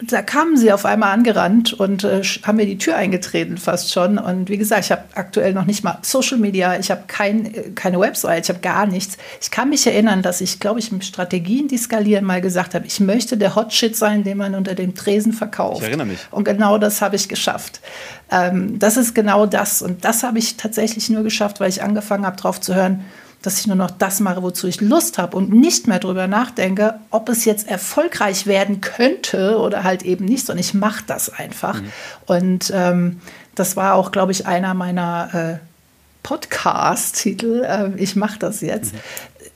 da 0.00 0.22
kamen 0.22 0.56
sie 0.56 0.72
auf 0.72 0.84
einmal 0.84 1.12
angerannt 1.12 1.72
und 1.72 2.04
äh, 2.04 2.22
haben 2.22 2.56
mir 2.56 2.66
die 2.66 2.78
Tür 2.78 2.96
eingetreten 2.96 3.56
fast 3.56 3.92
schon. 3.92 4.18
Und 4.18 4.48
wie 4.48 4.58
gesagt, 4.58 4.84
ich 4.84 4.92
habe 4.92 5.04
aktuell 5.14 5.52
noch 5.52 5.64
nicht 5.64 5.84
mal 5.84 5.98
Social 6.02 6.38
Media, 6.38 6.78
ich 6.78 6.90
habe 6.90 7.04
kein, 7.06 7.46
äh, 7.46 7.62
keine 7.74 8.00
Website, 8.00 8.44
ich 8.44 8.48
habe 8.48 8.60
gar 8.60 8.86
nichts. 8.86 9.16
Ich 9.40 9.50
kann 9.50 9.68
mich 9.68 9.86
erinnern, 9.86 10.22
dass 10.22 10.40
ich, 10.40 10.58
glaube 10.58 10.80
ich, 10.80 10.90
mit 10.90 11.04
Strategien, 11.04 11.68
die 11.68 11.78
skalieren, 11.78 12.24
mal 12.24 12.40
gesagt 12.40 12.74
habe, 12.74 12.86
ich 12.86 13.00
möchte 13.00 13.36
der 13.36 13.54
Hot 13.54 13.72
Shit 13.72 13.96
sein, 13.96 14.24
den 14.24 14.38
man 14.38 14.54
unter 14.54 14.74
dem 14.74 14.94
Tresen 14.94 15.32
verkauft. 15.32 15.82
Ich 15.82 15.88
erinnere 15.88 16.08
mich. 16.08 16.18
Und 16.30 16.44
genau 16.44 16.78
das 16.78 17.00
habe 17.00 17.16
ich 17.16 17.28
geschafft. 17.28 17.80
Ähm, 18.30 18.78
das 18.78 18.96
ist 18.96 19.14
genau 19.14 19.46
das. 19.46 19.82
Und 19.82 20.04
das 20.04 20.22
habe 20.22 20.38
ich 20.38 20.56
tatsächlich 20.56 21.10
nur 21.10 21.22
geschafft, 21.22 21.60
weil 21.60 21.68
ich 21.68 21.82
angefangen 21.82 22.26
habe, 22.26 22.36
drauf 22.36 22.60
zu 22.60 22.74
hören, 22.74 23.04
dass 23.42 23.58
ich 23.58 23.66
nur 23.66 23.76
noch 23.76 23.90
das 23.90 24.20
mache, 24.20 24.42
wozu 24.42 24.68
ich 24.68 24.80
Lust 24.80 25.18
habe 25.18 25.36
und 25.36 25.52
nicht 25.52 25.88
mehr 25.88 25.98
darüber 25.98 26.26
nachdenke, 26.28 26.94
ob 27.10 27.28
es 27.28 27.44
jetzt 27.44 27.68
erfolgreich 27.68 28.46
werden 28.46 28.80
könnte 28.80 29.58
oder 29.58 29.84
halt 29.84 30.04
eben 30.04 30.24
nicht, 30.24 30.46
sondern 30.46 30.60
ich 30.60 30.74
mache 30.74 31.04
das 31.06 31.28
einfach. 31.28 31.80
Mhm. 31.80 31.92
Und 32.26 32.72
ähm, 32.74 33.20
das 33.54 33.76
war 33.76 33.94
auch, 33.94 34.12
glaube 34.12 34.32
ich, 34.32 34.46
einer 34.46 34.74
meiner 34.74 35.58
äh, 35.60 35.66
Podcast-Titel. 36.22 37.64
Äh, 37.64 37.90
ich 37.96 38.16
mache 38.16 38.38
das 38.38 38.60
jetzt. 38.60 38.94
Mhm. 38.94 38.98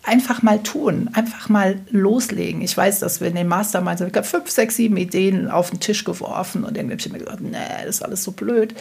Einfach 0.02 0.42
mal 0.42 0.62
tun, 0.62 1.10
einfach 1.14 1.48
mal 1.48 1.80
loslegen. 1.90 2.60
Ich 2.60 2.76
weiß, 2.76 3.00
dass 3.00 3.20
wir 3.20 3.26
in 3.26 3.34
den 3.34 3.48
Masterminds, 3.48 4.00
ich 4.00 4.14
habe 4.14 4.22
fünf, 4.22 4.50
sechs, 4.50 4.76
sieben 4.76 4.96
Ideen 4.96 5.50
auf 5.50 5.70
den 5.70 5.80
Tisch 5.80 6.04
geworfen 6.04 6.62
und 6.62 6.76
irgendwie 6.76 6.92
habe 6.92 7.00
ich 7.00 7.12
mir 7.12 7.18
gesagt, 7.18 7.40
nee, 7.40 7.56
das 7.84 7.96
ist 7.96 8.02
alles 8.02 8.22
so 8.22 8.30
blöd. 8.30 8.74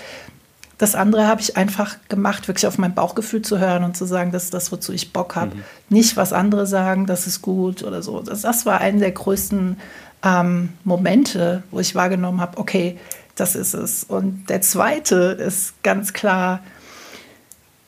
Das 0.78 0.96
andere 0.96 1.28
habe 1.28 1.42
ich 1.42 1.56
einfach 1.56 1.98
gemacht, 2.10 2.48
wirklich 2.48 2.68
auf 2.68 2.78
mein 2.78 2.94
Bauchgefühl 2.94 3.42
zu 3.42 3.60
hören 3.60 3.84
und 3.84 3.96
zu 3.96 4.06
sagen, 4.06 4.32
das 4.32 4.46
ist 4.46 4.54
das, 4.54 4.72
wozu 4.72 4.92
ich 4.92 5.14
Bock 5.14 5.36
habe. 5.36 5.56
Mhm. 5.56 5.64
Nicht, 5.90 6.18
was 6.18 6.34
andere 6.34 6.68
sagen, 6.68 7.06
das 7.06 7.28
ist 7.28 7.42
gut 7.42 7.84
oder 7.84 8.02
so. 8.02 8.20
Das, 8.22 8.42
das 8.42 8.66
war 8.66 8.82
einer 8.82 9.00
der 9.00 9.12
größten 9.12 9.78
ähm, 10.24 10.70
Momente, 10.84 11.64
wo 11.72 11.80
ich 11.80 11.96
wahrgenommen 11.96 12.42
habe, 12.42 12.58
okay, 12.58 12.98
das 13.36 13.56
ist 13.56 13.74
es. 13.74 14.04
Und 14.04 14.50
der 14.50 14.62
zweite 14.62 15.16
ist 15.16 15.82
ganz 15.84 16.14
klar, 16.14 16.62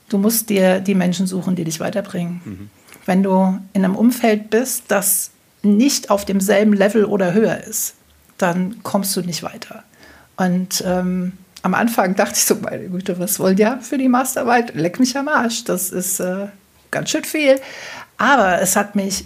du 0.10 0.18
musst 0.18 0.50
dir 0.50 0.80
die 0.80 0.96
Menschen 0.96 1.28
suchen, 1.28 1.56
die 1.56 1.64
dich 1.66 1.80
weiterbringen. 1.80 2.42
Mhm. 2.46 2.70
Wenn 3.06 3.24
du 3.24 3.60
in 3.74 3.84
einem 3.84 3.96
Umfeld 3.96 4.50
bist, 4.50 4.86
das 4.90 5.32
nicht 5.62 6.10
auf 6.10 6.26
demselben 6.26 6.74
Level 6.74 7.06
oder 7.06 7.34
höher 7.34 7.64
ist, 7.64 7.96
dann 8.38 8.84
kommst 8.84 9.16
du 9.16 9.22
nicht 9.22 9.44
weiter. 9.44 9.84
Und 10.36 10.84
ähm, 10.86 11.34
am 11.64 11.74
Anfang 11.74 12.16
dachte 12.16 12.36
ich 12.36 12.46
so, 12.46 12.56
meine 12.56 12.88
Güte, 12.88 13.20
was 13.20 13.40
wollen 13.40 13.56
die 13.56 13.66
haben 13.66 13.82
für 13.82 13.98
die 13.98 14.10
Masterarbeit? 14.10 14.76
Leck 14.76 15.00
mich 15.00 15.18
am 15.18 15.28
Arsch, 15.28 15.64
das 15.64 15.92
ist 15.92 16.20
äh, 16.20 16.48
ganz 16.92 17.10
schön 17.10 17.24
viel. 17.24 17.60
Aber 18.18 18.62
es 18.62 18.76
hat 18.76 18.96
mich 18.96 19.26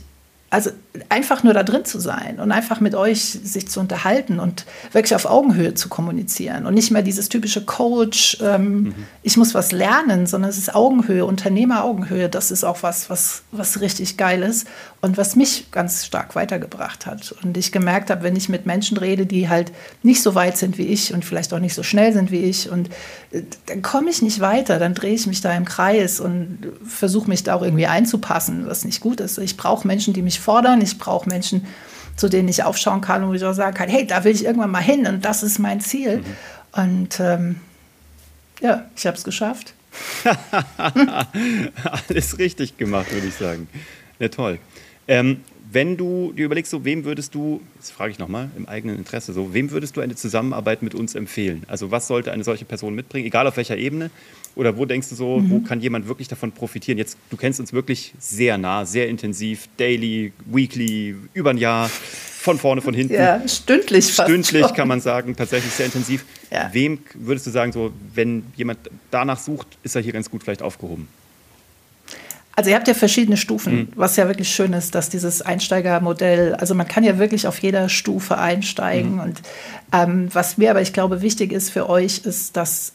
also 0.51 0.69
einfach 1.07 1.43
nur 1.43 1.53
da 1.53 1.63
drin 1.63 1.85
zu 1.85 1.97
sein 1.97 2.41
und 2.41 2.51
einfach 2.51 2.81
mit 2.81 2.93
euch 2.93 3.21
sich 3.21 3.69
zu 3.69 3.79
unterhalten 3.79 4.37
und 4.37 4.65
wirklich 4.91 5.15
auf 5.15 5.25
Augenhöhe 5.25 5.75
zu 5.75 5.87
kommunizieren 5.87 6.65
und 6.65 6.73
nicht 6.73 6.91
mehr 6.91 7.03
dieses 7.03 7.29
typische 7.29 7.63
Coach, 7.63 8.37
ähm, 8.41 8.81
mhm. 8.81 8.95
ich 9.23 9.37
muss 9.37 9.53
was 9.53 9.71
lernen, 9.71 10.27
sondern 10.27 10.49
es 10.49 10.57
ist 10.57 10.75
Augenhöhe, 10.75 11.25
Unternehmer-Augenhöhe. 11.25 12.27
Das 12.27 12.51
ist 12.51 12.65
auch 12.65 12.83
was, 12.83 13.09
was, 13.09 13.43
was 13.53 13.79
richtig 13.79 14.17
geil 14.17 14.43
ist 14.43 14.67
und 14.99 15.17
was 15.17 15.37
mich 15.37 15.71
ganz 15.71 16.05
stark 16.05 16.35
weitergebracht 16.35 17.05
hat. 17.05 17.33
Und 17.41 17.55
ich 17.55 17.71
gemerkt 17.71 18.09
habe, 18.09 18.23
wenn 18.23 18.35
ich 18.35 18.49
mit 18.49 18.65
Menschen 18.65 18.97
rede, 18.97 19.25
die 19.25 19.47
halt 19.47 19.71
nicht 20.03 20.21
so 20.21 20.35
weit 20.35 20.57
sind 20.57 20.77
wie 20.77 20.87
ich 20.87 21.13
und 21.13 21.23
vielleicht 21.23 21.53
auch 21.53 21.59
nicht 21.59 21.75
so 21.75 21.83
schnell 21.83 22.11
sind 22.11 22.29
wie 22.29 22.41
ich 22.41 22.69
und 22.69 22.89
äh, 23.31 23.43
dann 23.67 23.81
komme 23.81 24.09
ich 24.09 24.21
nicht 24.21 24.41
weiter, 24.41 24.79
dann 24.79 24.95
drehe 24.95 25.13
ich 25.13 25.27
mich 25.27 25.39
da 25.39 25.53
im 25.53 25.63
Kreis 25.63 26.19
und 26.19 26.67
versuche 26.85 27.29
mich 27.29 27.43
da 27.43 27.55
auch 27.55 27.61
irgendwie 27.61 27.87
einzupassen, 27.87 28.67
was 28.67 28.83
nicht 28.83 28.99
gut 28.99 29.21
ist. 29.21 29.37
Ich 29.37 29.55
brauche 29.55 29.87
Menschen, 29.87 30.13
die 30.13 30.21
mich 30.21 30.40
fordern. 30.41 30.81
Ich 30.81 30.97
brauche 30.97 31.29
Menschen, 31.29 31.65
zu 32.15 32.27
denen 32.27 32.49
ich 32.49 32.63
aufschauen 32.63 33.01
kann 33.01 33.23
und 33.23 33.29
wo 33.29 33.33
ich 33.33 33.43
auch 33.45 33.53
sagen 33.53 33.75
kann, 33.75 33.89
hey, 33.89 34.05
da 34.05 34.23
will 34.23 34.33
ich 34.33 34.45
irgendwann 34.45 34.71
mal 34.71 34.79
hin 34.79 35.07
und 35.07 35.23
das 35.23 35.43
ist 35.43 35.59
mein 35.59 35.81
Ziel. 35.81 36.17
Mhm. 36.17 36.25
Und 36.83 37.19
ähm, 37.19 37.55
ja, 38.61 38.85
ich 38.95 39.05
habe 39.07 39.17
es 39.17 39.23
geschafft. 39.23 39.73
Alles 40.77 42.37
richtig 42.37 42.77
gemacht, 42.77 43.11
würde 43.11 43.27
ich 43.27 43.35
sagen. 43.35 43.67
Ja, 44.19 44.29
toll. 44.29 44.59
Ähm, 45.07 45.41
wenn 45.73 45.95
du 45.95 46.33
dir 46.33 46.45
überlegst, 46.45 46.69
so 46.69 46.83
wem 46.83 47.05
würdest 47.05 47.33
du, 47.33 47.61
das 47.77 47.91
frage 47.91 48.11
ich 48.11 48.19
nochmal 48.19 48.49
im 48.57 48.67
eigenen 48.67 48.97
Interesse, 48.97 49.31
so 49.31 49.53
wem 49.53 49.71
würdest 49.71 49.95
du 49.95 50.01
eine 50.01 50.15
Zusammenarbeit 50.15 50.81
mit 50.81 50.93
uns 50.93 51.15
empfehlen? 51.15 51.63
Also 51.67 51.91
was 51.91 52.07
sollte 52.07 52.31
eine 52.31 52.43
solche 52.43 52.65
Person 52.65 52.93
mitbringen, 52.93 53.25
egal 53.25 53.47
auf 53.47 53.57
welcher 53.57 53.77
Ebene? 53.77 54.11
Oder 54.55 54.77
wo 54.77 54.85
denkst 54.85 55.07
du 55.09 55.15
so, 55.15 55.39
mhm. 55.39 55.49
wo 55.49 55.59
kann 55.61 55.79
jemand 55.79 56.07
wirklich 56.09 56.27
davon 56.27 56.51
profitieren? 56.51 56.97
Jetzt, 56.97 57.17
du 57.29 57.37
kennst 57.37 57.59
uns 57.61 57.71
wirklich 57.71 58.13
sehr 58.19 58.57
nah, 58.57 58.85
sehr 58.85 59.07
intensiv, 59.07 59.69
daily, 59.77 60.33
weekly, 60.45 61.15
über 61.33 61.51
ein 61.51 61.57
Jahr, 61.57 61.89
von 62.41 62.57
vorne, 62.57 62.81
von 62.81 62.93
hinten. 62.93 63.13
Ja, 63.13 63.47
stündlich 63.47 64.11
fast 64.11 64.27
Stündlich 64.27 64.65
schon. 64.65 64.75
kann 64.75 64.87
man 64.87 64.99
sagen, 64.99 65.35
tatsächlich 65.35 65.71
sehr 65.71 65.85
intensiv. 65.85 66.25
Ja. 66.49 66.69
Wem 66.73 66.99
würdest 67.13 67.45
du 67.45 67.51
sagen, 67.51 67.71
so, 67.71 67.93
wenn 68.15 68.43
jemand 68.55 68.79
danach 69.11 69.39
sucht, 69.39 69.67
ist 69.83 69.95
er 69.95 70.01
hier 70.01 70.11
ganz 70.11 70.29
gut 70.29 70.43
vielleicht 70.43 70.63
aufgehoben? 70.63 71.07
Also 72.61 72.69
ihr 72.69 72.75
habt 72.75 72.87
ja 72.87 72.93
verschiedene 72.93 73.37
Stufen, 73.37 73.73
mhm. 73.75 73.87
was 73.95 74.17
ja 74.17 74.27
wirklich 74.27 74.49
schön 74.49 74.73
ist, 74.73 74.93
dass 74.93 75.09
dieses 75.09 75.41
Einsteigermodell, 75.41 76.53
also 76.53 76.75
man 76.75 76.87
kann 76.87 77.03
ja 77.03 77.17
wirklich 77.17 77.47
auf 77.47 77.57
jeder 77.57 77.89
Stufe 77.89 78.37
einsteigen. 78.37 79.13
Mhm. 79.13 79.19
Und 79.19 79.41
ähm, 79.91 80.29
was 80.31 80.59
mir 80.59 80.69
aber, 80.69 80.79
ich 80.79 80.93
glaube, 80.93 81.23
wichtig 81.23 81.53
ist 81.53 81.71
für 81.71 81.89
euch, 81.89 82.19
ist, 82.19 82.55
dass 82.55 82.93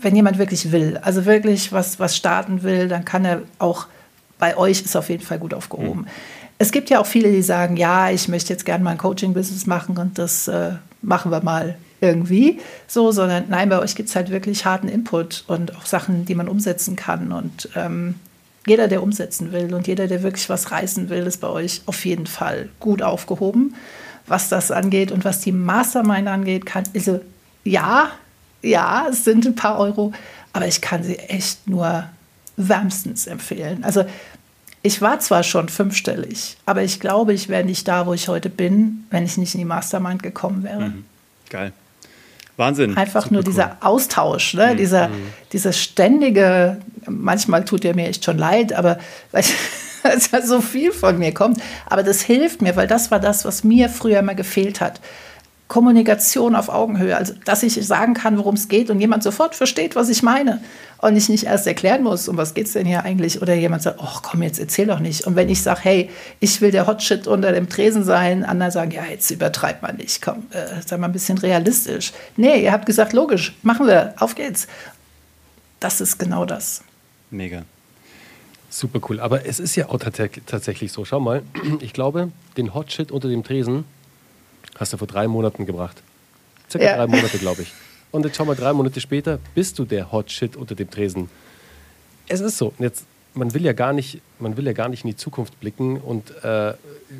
wenn 0.00 0.16
jemand 0.16 0.38
wirklich 0.38 0.72
will, 0.72 0.98
also 1.02 1.26
wirklich 1.26 1.70
was, 1.70 2.00
was 2.00 2.16
starten 2.16 2.62
will, 2.62 2.88
dann 2.88 3.04
kann 3.04 3.26
er 3.26 3.42
auch 3.58 3.88
bei 4.38 4.56
euch 4.56 4.80
ist 4.80 4.96
auf 4.96 5.10
jeden 5.10 5.22
Fall 5.22 5.38
gut 5.38 5.52
aufgehoben. 5.52 6.00
Mhm. 6.00 6.06
Es 6.56 6.72
gibt 6.72 6.88
ja 6.88 6.98
auch 6.98 7.06
viele, 7.06 7.30
die 7.30 7.42
sagen, 7.42 7.76
ja, 7.76 8.08
ich 8.08 8.26
möchte 8.26 8.54
jetzt 8.54 8.64
gerne 8.64 8.82
mal 8.82 8.92
ein 8.92 8.98
Coaching-Business 8.98 9.66
machen 9.66 9.98
und 9.98 10.16
das 10.16 10.48
äh, 10.48 10.70
machen 11.02 11.30
wir 11.30 11.42
mal 11.42 11.76
irgendwie 12.00 12.58
so, 12.86 13.12
sondern 13.12 13.44
nein, 13.50 13.68
bei 13.68 13.78
euch 13.80 13.94
gibt 13.94 14.08
es 14.08 14.16
halt 14.16 14.30
wirklich 14.30 14.64
harten 14.64 14.88
Input 14.88 15.44
und 15.46 15.76
auch 15.76 15.84
Sachen, 15.84 16.24
die 16.24 16.34
man 16.34 16.48
umsetzen 16.48 16.96
kann. 16.96 17.32
Und 17.32 17.68
ähm, 17.76 18.14
jeder, 18.66 18.88
der 18.88 19.02
umsetzen 19.02 19.52
will 19.52 19.72
und 19.74 19.86
jeder, 19.86 20.08
der 20.08 20.22
wirklich 20.22 20.48
was 20.48 20.72
reißen 20.72 21.08
will, 21.08 21.26
ist 21.26 21.40
bei 21.40 21.48
euch 21.48 21.82
auf 21.86 22.04
jeden 22.04 22.26
Fall 22.26 22.68
gut 22.80 23.00
aufgehoben, 23.00 23.74
was 24.26 24.48
das 24.48 24.70
angeht. 24.70 25.12
Und 25.12 25.24
was 25.24 25.40
die 25.40 25.52
Mastermind 25.52 26.28
angeht, 26.28 26.66
kann, 26.66 26.84
also 26.94 27.20
ja, 27.64 28.10
ja, 28.62 29.06
es 29.08 29.24
sind 29.24 29.46
ein 29.46 29.54
paar 29.54 29.78
Euro, 29.78 30.12
aber 30.52 30.66
ich 30.66 30.80
kann 30.80 31.04
sie 31.04 31.16
echt 31.16 31.68
nur 31.68 32.04
wärmstens 32.56 33.26
empfehlen. 33.26 33.84
Also 33.84 34.04
ich 34.82 35.00
war 35.00 35.20
zwar 35.20 35.42
schon 35.42 35.68
fünfstellig, 35.68 36.56
aber 36.66 36.82
ich 36.82 37.00
glaube, 37.00 37.32
ich 37.32 37.48
wäre 37.48 37.64
nicht 37.64 37.86
da, 37.86 38.06
wo 38.06 38.14
ich 38.14 38.28
heute 38.28 38.50
bin, 38.50 39.04
wenn 39.10 39.24
ich 39.24 39.36
nicht 39.36 39.54
in 39.54 39.58
die 39.58 39.64
Mastermind 39.64 40.22
gekommen 40.22 40.62
wäre. 40.62 40.88
Mhm. 40.88 41.04
Geil. 41.50 41.72
Wahnsinn. 42.56 42.96
Einfach 42.96 43.30
nur 43.30 43.42
dieser 43.42 43.66
cool. 43.66 43.76
Austausch, 43.80 44.54
ne? 44.54 44.72
Mhm. 44.72 44.76
dieser, 44.76 45.08
mhm. 45.08 45.32
dieser 45.52 45.72
ständige, 45.72 46.78
manchmal 47.06 47.64
tut 47.64 47.84
er 47.84 47.94
mir 47.94 48.08
echt 48.08 48.24
schon 48.24 48.38
leid, 48.38 48.72
aber 48.72 48.98
weil 49.32 49.44
so 50.44 50.60
viel 50.60 50.92
von 50.92 51.18
mir 51.18 51.34
kommt. 51.34 51.60
Aber 51.86 52.02
das 52.02 52.22
hilft 52.22 52.62
mir, 52.62 52.76
weil 52.76 52.86
das 52.86 53.10
war 53.10 53.20
das, 53.20 53.44
was 53.44 53.64
mir 53.64 53.88
früher 53.88 54.20
immer 54.20 54.34
gefehlt 54.34 54.80
hat. 54.80 55.00
Kommunikation 55.68 56.54
auf 56.54 56.68
Augenhöhe, 56.68 57.16
also 57.16 57.34
dass 57.44 57.62
ich 57.64 57.74
sagen 57.86 58.14
kann, 58.14 58.38
worum 58.38 58.54
es 58.54 58.68
geht 58.68 58.88
und 58.88 59.00
jemand 59.00 59.24
sofort 59.24 59.56
versteht, 59.56 59.96
was 59.96 60.08
ich 60.08 60.22
meine 60.22 60.60
und 60.98 61.16
ich 61.16 61.28
nicht 61.28 61.44
erst 61.44 61.66
erklären 61.66 62.04
muss, 62.04 62.28
um 62.28 62.36
was 62.36 62.54
geht 62.54 62.66
es 62.66 62.72
denn 62.72 62.86
hier 62.86 63.04
eigentlich 63.04 63.42
oder 63.42 63.54
jemand 63.54 63.82
sagt, 63.82 63.98
oh 64.00 64.18
komm, 64.22 64.42
jetzt 64.42 64.60
erzähl 64.60 64.86
doch 64.86 65.00
nicht. 65.00 65.26
Und 65.26 65.34
wenn 65.34 65.48
ich 65.48 65.62
sage, 65.62 65.80
hey, 65.82 66.10
ich 66.38 66.60
will 66.60 66.70
der 66.70 66.86
Hotshit 66.86 67.26
unter 67.26 67.50
dem 67.52 67.68
Tresen 67.68 68.04
sein, 68.04 68.44
andere 68.44 68.70
sagen, 68.70 68.92
ja, 68.92 69.04
jetzt 69.06 69.28
übertreibt 69.30 69.82
man 69.82 69.96
nicht, 69.96 70.22
komm, 70.22 70.46
äh, 70.50 70.80
sei 70.86 70.96
mal 70.98 71.08
ein 71.08 71.12
bisschen 71.12 71.38
realistisch. 71.38 72.12
Nee, 72.36 72.62
ihr 72.62 72.70
habt 72.70 72.86
gesagt, 72.86 73.12
logisch, 73.12 73.56
machen 73.62 73.88
wir, 73.88 74.14
auf 74.18 74.36
geht's. 74.36 74.68
Das 75.80 76.00
ist 76.00 76.18
genau 76.18 76.44
das. 76.44 76.82
Mega. 77.30 77.64
Super 78.70 79.00
cool. 79.08 79.20
Aber 79.20 79.46
es 79.46 79.58
ist 79.58 79.74
ja 79.74 79.88
auch 79.88 79.98
tatsächlich 79.98 80.92
so. 80.92 81.04
Schau 81.04 81.18
mal, 81.18 81.42
ich 81.80 81.92
glaube, 81.92 82.30
den 82.56 82.74
Hotshit 82.74 83.10
unter 83.10 83.28
dem 83.28 83.42
Tresen 83.42 83.84
Hast 84.78 84.92
du 84.92 84.96
vor 84.96 85.06
drei 85.06 85.26
Monaten 85.28 85.66
gebracht. 85.66 86.02
Circa 86.70 86.86
ja. 86.86 86.96
drei 86.96 87.06
Monate, 87.06 87.38
glaube 87.38 87.62
ich. 87.62 87.72
Und 88.10 88.24
jetzt 88.24 88.36
schau 88.36 88.44
mal, 88.44 88.56
drei 88.56 88.72
Monate 88.72 89.00
später 89.00 89.38
bist 89.54 89.78
du 89.78 89.84
der 89.84 90.12
Hot 90.12 90.30
Shit 90.30 90.56
unter 90.56 90.74
dem 90.74 90.90
Tresen. 90.90 91.28
Es 92.28 92.40
ist 92.40 92.58
so. 92.58 92.72
Jetzt, 92.78 93.04
man 93.34 93.54
will 93.54 93.64
ja 93.64 93.72
gar 93.72 93.92
nicht, 93.92 94.20
man 94.38 94.56
will 94.56 94.66
ja 94.66 94.72
gar 94.72 94.88
nicht 94.88 95.04
in 95.04 95.10
die 95.10 95.16
Zukunft 95.16 95.58
blicken 95.60 95.98
und 95.98 96.30
äh, 96.44 96.74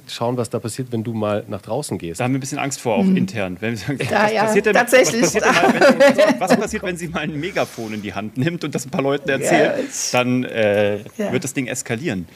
schauen, 0.08 0.36
was 0.36 0.50
da 0.50 0.58
passiert, 0.58 0.88
wenn 0.92 1.04
du 1.04 1.14
mal 1.14 1.44
nach 1.48 1.62
draußen 1.62 1.98
gehst. 1.98 2.20
Da 2.20 2.24
haben 2.24 2.32
wir 2.32 2.38
ein 2.38 2.40
bisschen 2.40 2.58
Angst 2.58 2.80
vor, 2.80 2.96
auch 2.96 3.04
mhm. 3.04 3.16
intern. 3.16 3.56
Wenn 3.60 3.72
wir 3.72 3.78
sagen, 3.78 3.98
ja, 4.02 4.24
was, 4.24 4.32
ja, 4.32 4.44
passiert 4.44 4.66
denn, 4.66 4.74
tatsächlich. 4.74 5.22
Was 5.22 5.34
passiert, 5.34 5.98
mal, 5.98 6.16
wenn, 6.16 6.40
was 6.40 6.56
passiert, 6.56 6.82
wenn 6.82 6.96
sie 6.96 7.08
mal 7.08 7.20
ein 7.20 7.38
Megafon 7.38 7.94
in 7.94 8.02
die 8.02 8.14
Hand 8.14 8.36
nimmt 8.36 8.64
und 8.64 8.74
das 8.74 8.86
ein 8.86 8.90
paar 8.90 9.02
Leuten 9.02 9.28
erzählt? 9.28 9.78
Ja, 9.78 9.84
dann 10.12 10.44
äh, 10.44 11.00
wird 11.16 11.44
das 11.44 11.54
Ding 11.54 11.66
eskalieren. 11.66 12.26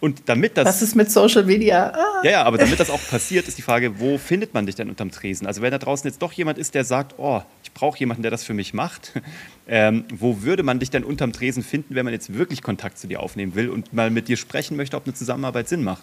Und 0.00 0.22
damit 0.26 0.56
das. 0.56 0.66
Was 0.66 0.82
ist 0.82 0.96
mit 0.96 1.10
Social 1.10 1.44
Media? 1.44 1.92
Ah. 1.94 2.24
Ja, 2.24 2.30
ja, 2.30 2.42
aber 2.44 2.56
damit 2.56 2.80
das 2.80 2.88
auch 2.88 3.00
passiert, 3.10 3.46
ist 3.48 3.58
die 3.58 3.62
Frage, 3.62 4.00
wo 4.00 4.16
findet 4.16 4.54
man 4.54 4.64
dich 4.64 4.74
denn 4.74 4.88
unterm 4.88 5.10
Tresen? 5.10 5.46
Also, 5.46 5.60
wenn 5.60 5.70
da 5.70 5.78
draußen 5.78 6.08
jetzt 6.08 6.22
doch 6.22 6.32
jemand 6.32 6.56
ist, 6.58 6.74
der 6.74 6.84
sagt, 6.84 7.14
oh, 7.18 7.42
ich 7.62 7.72
brauche 7.72 7.98
jemanden, 7.98 8.22
der 8.22 8.30
das 8.30 8.42
für 8.42 8.54
mich 8.54 8.72
macht, 8.72 9.12
ähm, 9.68 10.04
wo 10.12 10.42
würde 10.42 10.62
man 10.62 10.80
dich 10.80 10.90
denn 10.90 11.04
unterm 11.04 11.32
Tresen 11.34 11.62
finden, 11.62 11.94
wenn 11.94 12.04
man 12.04 12.14
jetzt 12.14 12.32
wirklich 12.32 12.62
Kontakt 12.62 12.98
zu 12.98 13.08
dir 13.08 13.20
aufnehmen 13.20 13.54
will 13.54 13.68
und 13.68 13.92
mal 13.92 14.10
mit 14.10 14.28
dir 14.30 14.36
sprechen 14.36 14.76
möchte, 14.76 14.96
ob 14.96 15.04
eine 15.04 15.14
Zusammenarbeit 15.14 15.68
Sinn 15.68 15.82
macht? 15.82 16.02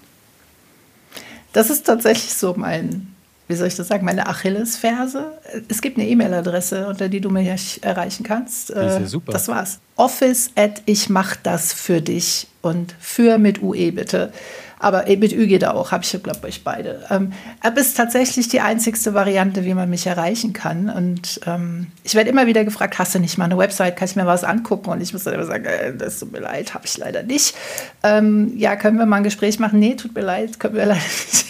Das 1.53 1.69
ist 1.69 1.85
tatsächlich 1.85 2.33
so 2.33 2.53
mein, 2.55 3.15
wie 3.47 3.55
soll 3.55 3.67
ich 3.67 3.75
das 3.75 3.87
sagen, 3.87 4.05
meine 4.05 4.27
Achillesferse. 4.27 5.31
Es 5.69 5.81
gibt 5.81 5.97
eine 5.97 6.07
E-Mail-Adresse, 6.07 6.87
unter 6.87 7.09
die 7.09 7.21
du 7.21 7.29
mich 7.29 7.81
erreichen 7.83 8.23
kannst. 8.23 8.69
Das 8.69 8.93
ist 8.95 8.99
ja 8.99 9.07
super. 9.07 9.31
Das 9.31 9.47
war's. 9.47 9.79
Office 9.95 10.51
at 10.55 10.83
ich 10.85 11.09
mach 11.09 11.35
das 11.35 11.73
für 11.73 12.01
dich 12.01 12.47
und 12.61 12.93
für 12.99 13.37
mit 13.37 13.63
UE 13.63 13.91
bitte. 13.91 14.31
Aber 14.79 15.05
mit 15.07 15.33
Ü 15.33 15.47
geht 15.47 15.65
auch, 15.65 15.91
habe 15.91 16.03
ich, 16.03 16.23
glaube 16.23 16.47
ich, 16.49 16.63
beide. 16.63 17.05
Ähm, 17.09 17.33
aber 17.61 17.81
ist 17.81 17.97
tatsächlich 17.97 18.47
die 18.47 18.61
einzigste 18.61 19.13
Variante, 19.13 19.65
wie 19.65 19.73
man 19.73 19.89
mich 19.89 20.05
erreichen 20.05 20.53
kann. 20.53 20.89
Und 20.89 21.41
ähm, 21.47 21.87
ich 22.03 22.13
werde 22.13 22.29
immer 22.29 22.45
wieder 22.45 22.63
gefragt, 22.63 22.99
hast 22.99 23.15
du 23.15 23.19
nicht 23.19 23.37
mal 23.37 23.45
eine 23.45 23.57
Website, 23.57 23.95
kann 23.95 24.07
ich 24.07 24.15
mir 24.15 24.27
was 24.27 24.43
angucken? 24.43 24.89
Und 24.91 25.01
ich 25.01 25.13
muss 25.13 25.23
dann 25.23 25.33
immer 25.33 25.45
sagen, 25.45 25.65
äh, 25.65 25.95
das 25.95 26.19
tut 26.19 26.31
mir 26.31 26.39
leid, 26.39 26.73
habe 26.73 26.85
ich 26.85 26.97
leider 26.97 27.23
nicht. 27.23 27.55
Ähm, 28.03 28.53
ja, 28.55 28.75
können 28.75 28.99
wir 28.99 29.05
mal 29.05 29.17
ein 29.17 29.23
Gespräch 29.23 29.57
machen? 29.59 29.79
Nee, 29.79 29.95
tut 29.95 30.13
mir 30.13 30.21
leid, 30.21 30.59
können 30.59 30.75
wir 30.75 30.85
leider 30.87 31.01
nicht. 31.01 31.45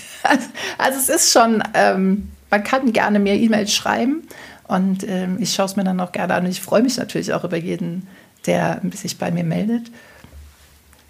also 0.78 0.98
es 0.98 1.10
ist 1.10 1.32
schon, 1.32 1.62
ähm, 1.74 2.32
man 2.50 2.64
kann 2.64 2.94
gerne 2.94 3.20
mir 3.20 3.36
E-Mails 3.36 3.74
schreiben 3.74 4.24
und 4.68 5.06
ähm, 5.08 5.38
ich 5.40 5.54
schaue 5.54 5.66
es 5.66 5.76
mir 5.76 5.84
dann 5.84 6.00
auch 6.00 6.14
gerne 6.14 6.34
an. 6.34 6.46
Und 6.46 6.52
ich 6.52 6.62
freue 6.62 6.82
mich 6.82 6.98
natürlich 6.98 7.34
auch 7.34 7.44
über 7.44 7.58
jeden, 7.58 8.08
der 8.46 8.82
sich 8.94 9.18
bei 9.18 9.32
mir 9.32 9.44
meldet 9.44 9.92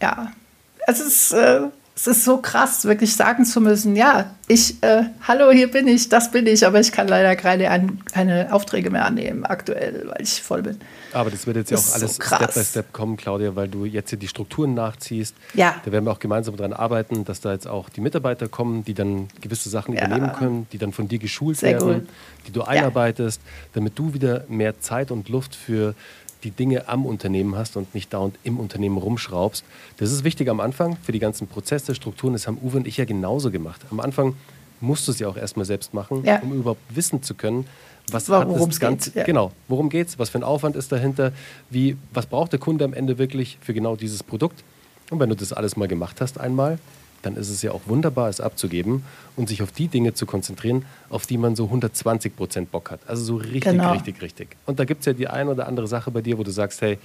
ja, 0.02 0.32
es 0.88 1.00
ist, 1.00 1.32
äh, 1.34 1.62
es 1.98 2.06
ist 2.06 2.26
so 2.26 2.38
krass, 2.38 2.86
wirklich 2.86 3.16
sagen 3.16 3.44
zu 3.44 3.60
müssen, 3.60 3.96
ja, 3.96 4.30
ich, 4.48 4.82
äh, 4.84 5.06
hallo, 5.28 5.50
hier 5.52 5.72
bin 5.72 5.88
ich, 5.88 6.10
das 6.10 6.30
bin 6.30 6.46
ich, 6.46 6.64
aber 6.64 6.80
ich 6.80 6.92
kann 6.92 7.08
leider 7.08 7.36
keine, 7.36 7.68
keine 8.12 8.54
Aufträge 8.54 8.92
mehr 8.92 9.04
annehmen 9.04 9.46
aktuell, 9.46 10.08
weil 10.08 10.22
ich 10.22 10.44
voll 10.44 10.62
bin. 10.62 10.78
Aber 11.12 11.32
das 11.32 11.48
wird 11.48 11.58
jetzt 11.58 11.72
ja 11.72 11.78
auch 11.78 11.96
alles 11.96 12.18
so 12.18 12.22
Step 12.22 12.54
by 12.54 12.64
Step 12.64 12.94
kommen, 12.94 13.18
Claudia, 13.18 13.56
weil 13.56 13.68
du 13.68 13.86
jetzt 13.86 14.12
hier 14.12 14.20
die 14.20 14.28
Strukturen 14.28 14.76
nachziehst. 14.76 15.34
Ja. 15.56 15.82
Da 15.84 15.92
werden 15.92 16.06
wir 16.06 16.12
auch 16.12 16.20
gemeinsam 16.20 16.56
daran 16.56 16.74
arbeiten, 16.74 17.26
dass 17.26 17.42
da 17.42 17.52
jetzt 17.52 17.68
auch 17.68 17.90
die 17.90 18.02
Mitarbeiter 18.02 18.48
kommen, 18.48 18.86
die 18.86 18.94
dann 18.94 19.28
gewisse 19.42 19.70
Sachen 19.70 19.96
ja. 19.96 20.06
übernehmen 20.06 20.34
können, 20.34 20.68
die 20.72 20.78
dann 20.78 20.94
von 20.94 21.08
dir 21.08 21.18
geschult 21.18 21.58
Sehr 21.58 21.72
werden, 21.72 22.02
gut. 22.02 22.10
die 22.46 22.52
du 22.52 22.62
einarbeitest, 22.62 23.42
ja. 23.44 23.70
damit 23.74 23.98
du 23.98 24.14
wieder 24.14 24.46
mehr 24.50 24.80
Zeit 24.80 25.10
und 25.10 25.30
Luft 25.30 25.56
für 25.56 25.96
die 26.48 26.52
Dinge 26.52 26.88
am 26.88 27.06
Unternehmen 27.06 27.56
hast 27.58 27.76
und 27.76 27.94
nicht 27.94 28.14
dauernd 28.14 28.38
im 28.44 28.58
Unternehmen 28.58 28.98
rumschraubst. 28.98 29.66
Das 29.98 30.12
ist 30.14 30.24
wichtig 30.24 30.50
am 30.50 30.62
Anfang 30.62 30.98
für 31.04 31.12
die 31.12 31.20
ganzen 31.20 31.48
Prozesse, 31.48 31.94
Strukturen. 31.94 32.34
Das 32.34 32.48
haben 32.48 32.58
Uwe 32.64 32.78
und 32.78 32.88
ich 32.88 32.96
ja 32.96 33.06
genauso 33.06 33.52
gemacht. 33.52 33.82
Am 33.92 34.00
Anfang 34.00 34.36
musst 34.80 35.08
du 35.08 35.12
es 35.12 35.20
ja 35.20 35.28
auch 35.28 35.36
erstmal 35.36 35.66
selbst 35.66 35.94
machen, 35.94 36.24
ja. 36.24 36.40
um 36.40 36.54
überhaupt 36.54 36.82
wissen 36.90 37.22
zu 37.22 37.36
können, 37.36 37.66
was 38.12 38.30
worum 38.30 38.62
hat 38.62 38.70
das 38.70 38.80
Ganze, 38.80 39.10
geht, 39.10 39.18
ja. 39.18 39.24
genau, 39.26 39.52
worum 39.68 39.90
geht's, 39.90 40.18
was 40.18 40.30
für 40.30 40.38
ein 40.38 40.44
Aufwand 40.44 40.78
ist 40.78 40.94
dahinter, 40.94 41.34
wie, 41.70 41.98
was 42.14 42.26
braucht 42.26 42.54
der 42.54 42.60
Kunde 42.60 42.86
am 42.86 42.94
Ende 42.94 43.18
wirklich 43.18 43.58
für 43.60 43.74
genau 43.74 43.98
dieses 43.98 44.24
Produkt. 44.24 44.64
Und 45.10 45.20
wenn 45.20 45.28
du 45.28 45.36
das 45.36 45.52
alles 45.52 45.76
mal 45.76 45.90
gemacht 45.90 46.22
hast 46.22 46.40
einmal, 46.40 46.80
dann 47.22 47.36
ist 47.36 47.50
es 47.50 47.62
ja 47.62 47.72
auch 47.72 47.82
wunderbar, 47.88 48.30
es 48.30 48.40
abzugeben 48.40 49.04
und 49.36 49.50
sich 49.50 49.62
auf 49.62 49.72
die 49.72 49.88
Dinge 49.88 50.14
zu 50.14 50.26
konzentrieren, 50.26 50.86
auf 51.10 51.26
die 51.26 51.38
man 51.38 51.56
so 51.56 51.66
120 51.66 52.36
Prozent 52.36 52.72
Bock 52.72 52.92
hat. 52.92 53.00
Also 53.08 53.24
so 53.24 53.36
richtig, 53.38 53.64
genau. 53.64 53.94
richtig, 53.94 54.22
richtig. 54.22 54.56
Und 54.66 54.80
da 54.80 54.86
gibt 54.86 55.02
es 55.02 55.06
ja 55.06 55.14
die 55.14 55.28
eine 55.28 55.52
oder 55.52 55.68
andere 55.68 55.88
Sache 55.88 56.12
bei 56.12 56.22
dir, 56.22 56.38
wo 56.38 56.44
du 56.44 56.52
sagst, 56.52 56.82
hey, 56.82 56.98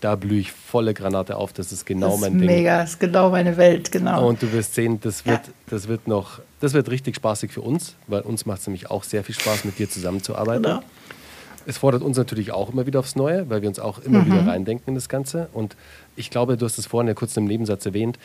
da 0.00 0.14
blühe 0.14 0.40
ich 0.40 0.52
volle 0.52 0.94
Granate 0.94 1.36
auf, 1.36 1.52
das 1.52 1.72
ist 1.72 1.84
genau 1.84 2.12
das 2.12 2.20
mein 2.20 2.34
ist 2.34 2.40
Ding. 2.40 2.46
Mega, 2.46 2.78
das 2.80 2.90
ist 2.90 3.00
genau 3.00 3.30
meine 3.30 3.56
Welt, 3.56 3.90
genau. 3.90 4.28
Und 4.28 4.40
du 4.40 4.52
wirst 4.52 4.74
sehen, 4.74 5.00
das 5.00 5.26
wird, 5.26 5.46
ja. 5.46 5.52
das 5.70 5.88
wird 5.88 6.06
noch, 6.06 6.40
das 6.60 6.72
wird 6.72 6.88
richtig 6.88 7.16
spaßig 7.16 7.50
für 7.50 7.62
uns, 7.62 7.94
weil 8.06 8.20
uns 8.20 8.46
macht 8.46 8.60
es 8.60 8.66
nämlich 8.68 8.90
auch 8.90 9.02
sehr 9.02 9.24
viel 9.24 9.34
Spaß, 9.34 9.64
mit 9.64 9.78
dir 9.78 9.90
zusammenzuarbeiten. 9.90 10.62
Genau. 10.62 10.82
Es 11.66 11.78
fordert 11.78 12.02
uns 12.02 12.16
natürlich 12.16 12.52
auch 12.52 12.72
immer 12.72 12.86
wieder 12.86 13.00
aufs 13.00 13.14
Neue, 13.14 13.50
weil 13.50 13.60
wir 13.60 13.68
uns 13.68 13.78
auch 13.78 13.98
immer 13.98 14.20
mhm. 14.20 14.32
wieder 14.32 14.46
reindenken 14.46 14.88
in 14.88 14.94
das 14.94 15.08
Ganze. 15.08 15.48
Und 15.52 15.76
ich 16.16 16.30
glaube, 16.30 16.56
du 16.56 16.64
hast 16.64 16.78
es 16.78 16.86
vorhin 16.86 17.08
ja 17.08 17.14
kurz 17.14 17.36
im 17.36 17.44
Nebensatz 17.44 17.84
erwähnt, 17.84 18.18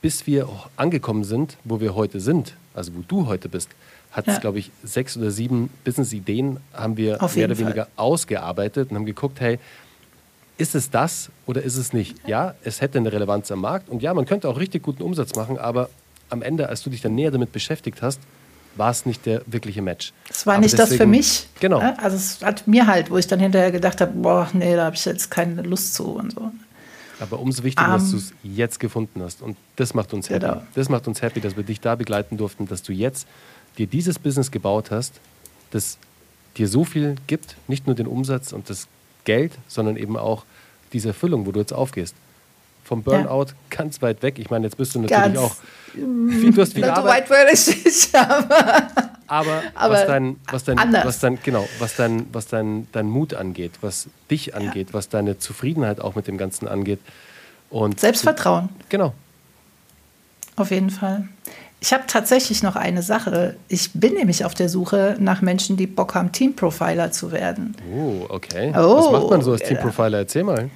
bis 0.00 0.26
wir 0.26 0.48
angekommen 0.76 1.24
sind, 1.24 1.56
wo 1.64 1.80
wir 1.80 1.94
heute 1.94 2.20
sind, 2.20 2.54
also 2.74 2.92
wo 2.94 3.02
du 3.06 3.26
heute 3.26 3.48
bist, 3.48 3.70
hat 4.12 4.26
es, 4.26 4.34
ja. 4.34 4.40
glaube 4.40 4.58
ich, 4.58 4.70
sechs 4.82 5.16
oder 5.16 5.30
sieben 5.30 5.70
Business-Ideen 5.84 6.58
haben 6.72 6.96
wir 6.96 7.22
Auf 7.22 7.36
mehr 7.36 7.46
oder 7.46 7.58
weniger 7.58 7.84
Fall. 7.84 7.92
ausgearbeitet 7.96 8.90
und 8.90 8.96
haben 8.96 9.06
geguckt, 9.06 9.40
hey, 9.40 9.58
ist 10.56 10.74
es 10.74 10.90
das 10.90 11.30
oder 11.46 11.62
ist 11.62 11.76
es 11.76 11.92
nicht? 11.92 12.16
Ja, 12.26 12.54
es 12.64 12.80
hätte 12.80 12.98
eine 12.98 13.12
Relevanz 13.12 13.50
am 13.50 13.60
Markt 13.60 13.88
und 13.88 14.02
ja, 14.02 14.14
man 14.14 14.24
könnte 14.24 14.48
auch 14.48 14.58
richtig 14.58 14.82
guten 14.82 15.02
Umsatz 15.02 15.34
machen, 15.34 15.58
aber 15.58 15.90
am 16.30 16.42
Ende, 16.42 16.68
als 16.68 16.82
du 16.82 16.90
dich 16.90 17.00
dann 17.00 17.14
näher 17.14 17.30
damit 17.30 17.52
beschäftigt 17.52 18.02
hast, 18.02 18.20
war 18.76 18.90
es 18.90 19.06
nicht 19.06 19.26
der 19.26 19.42
wirkliche 19.46 19.82
Match. 19.82 20.12
Es 20.30 20.46
war 20.46 20.54
Aber 20.54 20.62
nicht 20.62 20.72
deswegen, 20.74 20.90
das 20.90 20.98
für 20.98 21.06
mich. 21.06 21.48
Genau. 21.60 21.78
Also 21.96 22.16
es 22.16 22.42
hat 22.42 22.66
mir 22.66 22.86
halt, 22.86 23.10
wo 23.10 23.16
ich 23.16 23.26
dann 23.26 23.40
hinterher 23.40 23.72
gedacht 23.72 24.00
habe, 24.00 24.12
boah, 24.12 24.48
nee, 24.52 24.76
da 24.76 24.84
habe 24.84 24.96
ich 24.96 25.04
jetzt 25.04 25.30
keine 25.30 25.62
Lust 25.62 25.94
zu 25.94 26.12
und 26.12 26.32
so. 26.32 26.52
Aber 27.20 27.38
umso 27.40 27.64
wichtiger, 27.64 27.86
um, 27.86 27.92
dass 27.94 28.04
ähm. 28.04 28.10
du 28.12 28.16
es 28.16 28.32
jetzt 28.42 28.80
gefunden 28.80 29.22
hast. 29.22 29.42
Und 29.42 29.56
das 29.76 29.94
macht 29.94 30.12
uns 30.12 30.30
happy. 30.30 30.46
Genau. 30.46 30.62
Das 30.74 30.88
macht 30.88 31.08
uns 31.08 31.22
happy, 31.22 31.40
dass 31.40 31.56
wir 31.56 31.64
dich 31.64 31.80
da 31.80 31.94
begleiten 31.94 32.36
durften, 32.36 32.66
dass 32.66 32.82
du 32.82 32.92
jetzt 32.92 33.26
dir 33.76 33.86
dieses 33.86 34.18
Business 34.18 34.50
gebaut 34.50 34.90
hast, 34.90 35.20
das 35.70 35.98
dir 36.56 36.68
so 36.68 36.84
viel 36.84 37.16
gibt, 37.26 37.56
nicht 37.68 37.86
nur 37.86 37.94
den 37.94 38.06
Umsatz 38.06 38.52
und 38.52 38.68
das 38.70 38.88
Geld, 39.24 39.52
sondern 39.68 39.96
eben 39.96 40.16
auch 40.16 40.44
diese 40.92 41.08
Erfüllung, 41.08 41.46
wo 41.46 41.52
du 41.52 41.60
jetzt 41.60 41.72
aufgehst. 41.72 42.14
Vom 42.84 43.02
Burnout 43.02 43.48
ja. 43.48 43.54
ganz 43.68 44.00
weit 44.00 44.22
weg. 44.22 44.38
Ich 44.38 44.48
meine, 44.48 44.64
jetzt 44.66 44.76
bist 44.76 44.94
du 44.94 45.00
natürlich 45.00 45.22
ganz 45.22 45.38
auch 45.38 45.56
viel, 45.92 46.52
du 46.52 46.62
hast 46.62 46.72
viel 46.72 46.84
Arbeit. 46.84 47.28
Weit 47.28 47.68
ich, 47.68 48.14
aber, 48.14 49.17
aber, 49.28 49.62
aber 49.74 49.94
was 49.94 50.06
dein, 50.06 50.36
was 50.50 50.64
dein, 50.64 50.78
anders. 50.78 51.04
was 51.04 51.20
dein, 51.20 51.38
genau, 51.42 51.68
was 51.78 51.96
dein, 51.96 52.26
was 52.32 52.46
dein, 52.48 52.88
dein 52.92 53.08
Mut 53.08 53.34
angeht, 53.34 53.72
was 53.82 54.08
dich 54.30 54.54
angeht, 54.54 54.88
ja. 54.88 54.94
was 54.94 55.08
deine 55.08 55.38
Zufriedenheit 55.38 56.00
auch 56.00 56.14
mit 56.14 56.26
dem 56.26 56.38
Ganzen 56.38 56.66
angeht. 56.66 57.00
Und 57.70 58.00
Selbstvertrauen. 58.00 58.70
Genau. 58.88 59.12
Auf 60.56 60.70
jeden 60.70 60.90
Fall. 60.90 61.28
Ich 61.80 61.92
habe 61.92 62.04
tatsächlich 62.08 62.62
noch 62.62 62.74
eine 62.74 63.02
Sache. 63.02 63.56
Ich 63.68 63.92
bin 63.92 64.14
nämlich 64.14 64.44
auf 64.44 64.54
der 64.54 64.68
Suche 64.68 65.16
nach 65.20 65.42
Menschen, 65.42 65.76
die 65.76 65.86
Bock 65.86 66.14
haben, 66.14 66.32
Teamprofiler 66.32 67.12
zu 67.12 67.30
werden. 67.30 67.76
Oh, 67.94 68.26
okay. 68.28 68.72
Oh, 68.74 68.96
Was 68.96 69.12
macht 69.12 69.30
man 69.30 69.42
so 69.42 69.52
als 69.52 69.62
Teamprofiler? 69.62 70.18
Erzähl 70.18 70.42
mal. 70.42 70.70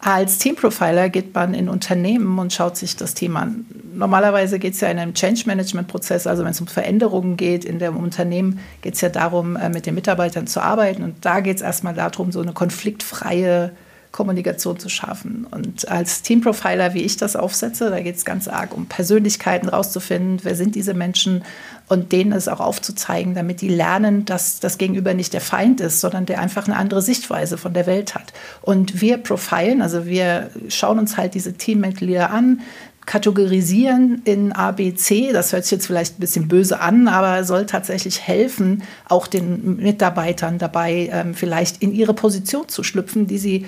Als 0.00 0.36
Teamprofiler 0.36 1.08
geht 1.08 1.34
man 1.34 1.54
in 1.54 1.70
Unternehmen 1.70 2.38
und 2.38 2.52
schaut 2.52 2.76
sich 2.76 2.94
das 2.96 3.14
Team 3.14 3.38
an. 3.38 3.64
Normalerweise 3.94 4.58
geht 4.58 4.74
es 4.74 4.80
ja 4.80 4.88
in 4.88 4.98
einem 4.98 5.14
Change-Management-Prozess, 5.14 6.26
also 6.26 6.44
wenn 6.44 6.50
es 6.50 6.60
um 6.60 6.66
Veränderungen 6.66 7.36
geht 7.36 7.64
in 7.64 7.78
dem 7.78 7.96
Unternehmen, 7.96 8.60
geht 8.82 8.94
es 8.94 9.00
ja 9.00 9.08
darum, 9.08 9.56
äh, 9.56 9.68
mit 9.68 9.86
den 9.86 9.94
Mitarbeitern 9.94 10.46
zu 10.46 10.60
arbeiten. 10.60 11.02
Und 11.02 11.24
da 11.24 11.40
geht 11.40 11.56
es 11.56 11.62
erstmal 11.62 11.94
darum, 11.94 12.32
so 12.32 12.40
eine 12.40 12.52
konfliktfreie 12.52 13.72
Kommunikation 14.14 14.78
zu 14.78 14.88
schaffen. 14.88 15.44
Und 15.50 15.88
als 15.88 16.22
Teamprofiler, 16.22 16.94
wie 16.94 17.02
ich 17.02 17.16
das 17.16 17.34
aufsetze, 17.34 17.90
da 17.90 17.98
geht 18.00 18.14
es 18.14 18.24
ganz 18.24 18.46
arg 18.46 18.72
um 18.72 18.86
Persönlichkeiten 18.86 19.68
rauszufinden, 19.68 20.38
wer 20.44 20.54
sind 20.54 20.76
diese 20.76 20.94
Menschen 20.94 21.42
und 21.88 22.12
denen 22.12 22.30
es 22.30 22.46
auch 22.46 22.60
aufzuzeigen, 22.60 23.34
damit 23.34 23.60
die 23.60 23.68
lernen, 23.68 24.24
dass 24.24 24.60
das 24.60 24.78
Gegenüber 24.78 25.14
nicht 25.14 25.32
der 25.32 25.40
Feind 25.40 25.80
ist, 25.80 26.00
sondern 26.00 26.26
der 26.26 26.38
einfach 26.38 26.68
eine 26.68 26.76
andere 26.76 27.02
Sichtweise 27.02 27.58
von 27.58 27.74
der 27.74 27.86
Welt 27.86 28.14
hat. 28.14 28.32
Und 28.62 29.00
wir 29.00 29.18
profilen, 29.18 29.82
also 29.82 30.06
wir 30.06 30.50
schauen 30.68 31.00
uns 31.00 31.16
halt 31.16 31.34
diese 31.34 31.54
Teammitglieder 31.54 32.30
an, 32.30 32.60
kategorisieren 33.06 34.22
in 34.24 34.52
A, 34.52 34.72
B, 34.72 34.94
C. 34.94 35.32
Das 35.32 35.52
hört 35.52 35.64
sich 35.64 35.72
jetzt 35.72 35.86
vielleicht 35.86 36.18
ein 36.18 36.20
bisschen 36.20 36.48
böse 36.48 36.80
an, 36.80 37.08
aber 37.08 37.44
soll 37.44 37.66
tatsächlich 37.66 38.20
helfen, 38.20 38.82
auch 39.08 39.26
den 39.26 39.76
Mitarbeitern 39.76 40.58
dabei, 40.58 41.10
ähm, 41.12 41.34
vielleicht 41.34 41.82
in 41.82 41.92
ihre 41.92 42.14
Position 42.14 42.68
zu 42.68 42.82
schlüpfen, 42.82 43.26
die 43.26 43.38
sie 43.38 43.66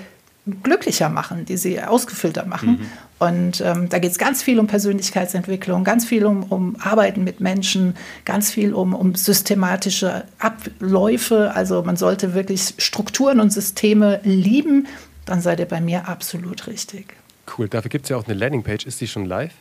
glücklicher 0.63 1.09
machen, 1.09 1.45
die 1.45 1.57
sie 1.57 1.81
ausgefüllter 1.81 2.45
machen. 2.45 2.69
Mhm. 2.69 2.79
Und 3.19 3.61
ähm, 3.61 3.89
da 3.89 3.99
geht 3.99 4.11
es 4.11 4.17
ganz 4.17 4.43
viel 4.43 4.59
um 4.59 4.67
Persönlichkeitsentwicklung, 4.67 5.83
ganz 5.83 6.05
viel 6.05 6.25
um, 6.25 6.43
um 6.43 6.75
Arbeiten 6.79 7.23
mit 7.23 7.39
Menschen, 7.39 7.95
ganz 8.25 8.51
viel 8.51 8.73
um, 8.73 8.93
um 8.93 9.15
systematische 9.15 10.23
Abläufe. 10.39 11.51
Also 11.53 11.83
man 11.83 11.97
sollte 11.97 12.33
wirklich 12.33 12.75
Strukturen 12.77 13.39
und 13.39 13.51
Systeme 13.51 14.21
lieben. 14.23 14.87
Dann 15.25 15.41
seid 15.41 15.59
ihr 15.59 15.65
bei 15.65 15.81
mir 15.81 16.07
absolut 16.07 16.67
richtig. 16.67 17.15
Cool. 17.55 17.69
Dafür 17.69 17.89
gibt 17.89 18.05
es 18.05 18.09
ja 18.09 18.17
auch 18.17 18.25
eine 18.25 18.33
Landingpage. 18.33 18.85
Ist 18.85 19.01
die 19.01 19.07
schon 19.07 19.25
live? 19.25 19.53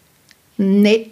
Nee. 0.57 1.11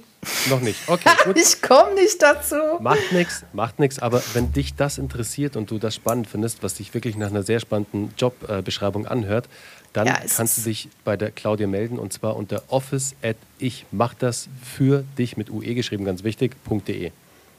Noch 0.49 0.61
nicht. 0.61 0.89
Okay, 0.89 1.11
gut. 1.25 1.39
ich 1.39 1.61
komme 1.61 1.95
nicht 1.95 2.21
dazu. 2.23 2.57
Macht 2.81 3.13
nichts, 3.13 3.45
macht 3.53 3.79
nichts. 3.79 3.99
Aber 3.99 4.23
wenn 4.33 4.53
dich 4.53 4.75
das 4.75 4.99
interessiert 4.99 5.57
und 5.57 5.71
du 5.71 5.79
das 5.79 5.95
spannend 5.95 6.27
findest, 6.27 6.63
was 6.63 6.75
dich 6.75 6.95
wirklich 6.95 7.17
nach 7.17 7.29
einer 7.29 7.43
sehr 7.43 7.61
spannenden 7.61 8.15
Jobbeschreibung 8.17 9.07
anhört, 9.07 9.49
dann 9.93 10.07
ja, 10.07 10.19
kannst 10.37 10.59
du 10.59 10.63
dich 10.63 10.89
bei 11.05 11.17
der 11.17 11.31
Claudia 11.31 11.67
melden 11.67 11.99
und 11.99 12.13
zwar 12.13 12.37
unter 12.37 12.63
office 12.69 13.15
at 13.23 13.37
ich 13.59 13.87
mach 13.93 14.15
das 14.15 14.49
für 14.63 15.05
dich 15.19 15.37
mit 15.37 15.51
UE 15.51 15.75
geschrieben, 15.75 16.05
ganz 16.05 16.25
wichtig.de. 16.25 17.13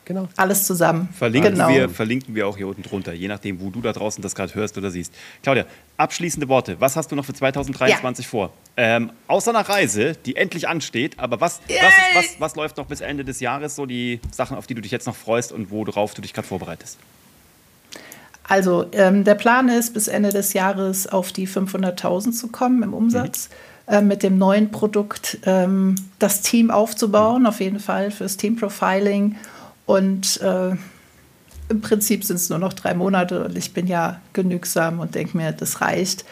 Genau. 0.05 0.29
Alles 0.37 0.65
zusammen. 0.65 1.09
Verlinken, 1.17 1.53
genau. 1.53 1.67
wir, 1.67 1.89
verlinken 1.89 2.35
wir 2.35 2.47
auch 2.47 2.55
hier 2.55 2.67
unten 2.67 2.83
drunter, 2.83 3.13
je 3.13 3.27
nachdem, 3.27 3.59
wo 3.59 3.71
du 3.71 3.81
da 3.81 3.91
draußen 3.91 4.21
das 4.21 4.35
gerade 4.35 4.53
hörst 4.53 4.77
oder 4.77 4.91
siehst. 4.91 5.11
Claudia, 5.41 5.65
abschließende 5.97 6.47
Worte. 6.47 6.79
Was 6.79 6.95
hast 6.95 7.11
du 7.11 7.15
noch 7.15 7.25
für 7.25 7.33
2023 7.33 8.25
ja. 8.25 8.29
vor? 8.29 8.53
Ähm, 8.77 9.11
außer 9.27 9.49
einer 9.49 9.67
Reise, 9.67 10.13
die 10.25 10.35
endlich 10.35 10.67
ansteht, 10.67 11.19
aber 11.19 11.41
was, 11.41 11.59
was, 11.67 11.93
was, 12.13 12.25
was, 12.39 12.55
läuft 12.55 12.77
noch 12.77 12.85
bis 12.85 13.01
Ende 13.01 13.25
des 13.25 13.39
Jahres? 13.39 13.75
So 13.75 13.87
die 13.87 14.19
Sachen, 14.31 14.55
auf 14.55 14.67
die 14.67 14.75
du 14.75 14.81
dich 14.81 14.91
jetzt 14.91 15.07
noch 15.07 15.15
freust 15.15 15.51
und 15.51 15.71
worauf 15.71 16.13
du 16.13 16.21
dich 16.21 16.33
gerade 16.33 16.47
vorbereitest? 16.47 16.99
Also, 18.47 18.85
ähm, 18.91 19.23
der 19.23 19.33
Plan 19.33 19.69
ist, 19.69 19.95
bis 19.95 20.07
Ende 20.07 20.29
des 20.29 20.53
Jahres 20.53 21.07
auf 21.07 21.31
die 21.31 21.47
500.000 21.47 22.31
zu 22.31 22.49
kommen 22.49 22.83
im 22.83 22.93
Umsatz. 22.93 23.49
Mhm. 23.49 23.55
Äh, 23.87 24.01
mit 24.01 24.23
dem 24.23 24.39
neuen 24.39 24.71
Produkt 24.71 25.37
ähm, 25.45 25.93
das 26.17 26.41
Team 26.41 26.71
aufzubauen, 26.71 27.41
mhm. 27.41 27.47
auf 27.47 27.59
jeden 27.59 27.79
Fall 27.79 28.09
fürs 28.09 28.35
Team 28.35 28.55
Profiling 28.55 29.35
und 29.85 30.41
äh, 30.41 30.75
im 31.67 31.81
Prinzip 31.81 32.23
sind 32.23 32.37
es 32.37 32.49
nur 32.49 32.59
noch 32.59 32.73
drei 32.73 32.93
Monate 32.93 33.45
und 33.45 33.57
ich 33.57 33.73
bin 33.73 33.87
ja 33.87 34.21
genügsam 34.33 34.99
und 34.99 35.15
denke 35.15 35.35
mir, 35.37 35.51
das 35.51 35.81
reicht. 35.81 36.25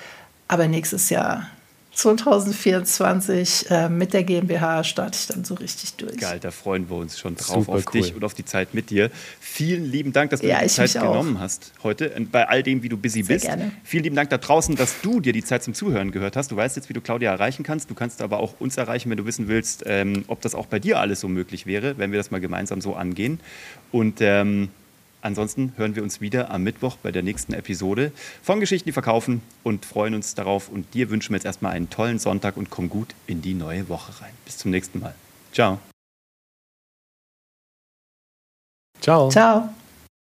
Aber 0.48 0.68
nächstes 0.68 1.10
Jahr 1.10 1.48
2024 1.94 3.70
äh, 3.70 3.90
mit 3.90 4.14
der 4.14 4.24
GmbH 4.24 4.84
starte 4.84 5.18
ich 5.20 5.28
dann 5.28 5.46
so 5.46 5.54
richtig 5.54 5.94
durch. 5.96 6.18
Geil, 6.18 6.40
da 6.40 6.50
freuen 6.50 6.90
wir 6.90 6.98
uns 6.98 7.20
schon 7.20 7.36
drauf 7.36 7.66
Super 7.66 7.74
auf 7.74 7.86
cool. 7.88 8.02
dich 8.02 8.16
und 8.16 8.24
auf 8.24 8.34
die 8.34 8.46
Zeit 8.46 8.74
mit 8.74 8.90
dir. 8.90 9.12
Vielen 9.40 9.86
lieben 9.86 10.12
Dank, 10.12 10.32
dass 10.32 10.42
du 10.42 10.48
ja, 10.48 10.60
dir 10.60 10.68
die 10.68 10.74
Zeit 10.74 10.94
genommen 10.94 11.40
hast 11.40 11.72
heute 11.84 12.10
und 12.12 12.32
bei 12.32 12.48
all 12.48 12.64
dem, 12.64 12.82
wie 12.82 12.90
du 12.90 12.98
busy 12.98 13.24
Sehr 13.24 13.36
bist. 13.36 13.46
Gerne. 13.46 13.72
Vielen 13.84 14.04
lieben 14.04 14.16
Dank 14.16 14.32
da 14.32 14.40
draußen, 14.40 14.76
dass 14.76 15.02
du 15.02 15.20
dir 15.20 15.34
die 15.34 15.44
Zeit 15.44 15.64
zum 15.64 15.76
Zuhören 15.76 16.12
gehört 16.12 16.36
hast. 16.36 16.52
Du 16.52 16.56
weißt 16.56 16.76
jetzt, 16.76 16.90
wie 16.90 16.94
du 16.94 17.02
Claudia 17.02 17.32
erreichen 17.32 17.64
kannst. 17.64 17.90
Du 17.90 17.94
kannst 17.94 18.22
aber 18.22 18.40
auch 18.40 18.60
uns 18.60 18.78
erreichen, 18.78 19.12
wenn 19.12 19.18
du 19.18 19.26
wissen 19.26 19.48
willst, 19.48 19.84
ähm, 19.86 20.26
ob 20.28 20.42
das 20.42 20.56
auch 20.56 20.66
bei 20.66 20.80
dir 20.80 21.00
alles 21.00 21.20
so 21.20 21.28
möglich 21.28 21.68
wäre, 21.68 21.98
wenn 22.00 22.12
wir 22.12 22.18
das 22.18 22.32
mal 22.32 22.42
gemeinsam 22.42 22.82
so 22.82 22.96
angehen. 22.96 23.40
Und 23.92 24.20
ähm, 24.22 24.70
Ansonsten 25.24 25.72
hören 25.78 25.96
wir 25.96 26.04
uns 26.04 26.20
wieder 26.20 26.52
am 26.52 26.64
Mittwoch 26.64 26.98
bei 26.98 27.12
der 27.12 27.24
nächsten 27.24 27.54
Episode 27.54 28.12
von 28.42 28.60
Geschichten, 28.60 28.90
die 28.90 28.92
verkaufen 28.92 29.42
und 29.64 29.86
freuen 29.86 30.16
uns 30.16 30.36
darauf. 30.36 30.68
Und 30.68 30.94
dir 30.94 31.10
wünschen 31.10 31.32
wir 31.32 31.38
jetzt 31.38 31.46
erstmal 31.46 31.72
einen 31.72 31.90
tollen 31.90 32.20
Sonntag 32.20 32.58
und 32.58 32.70
komm 32.70 32.90
gut 32.90 33.16
in 33.26 33.42
die 33.42 33.54
neue 33.54 33.88
Woche 33.88 34.22
rein. 34.22 34.34
Bis 34.44 34.58
zum 34.58 34.72
nächsten 34.72 35.00
Mal. 35.00 35.16
Ciao. 35.54 35.80
Ciao. 39.00 39.30
Ciao. 39.30 39.74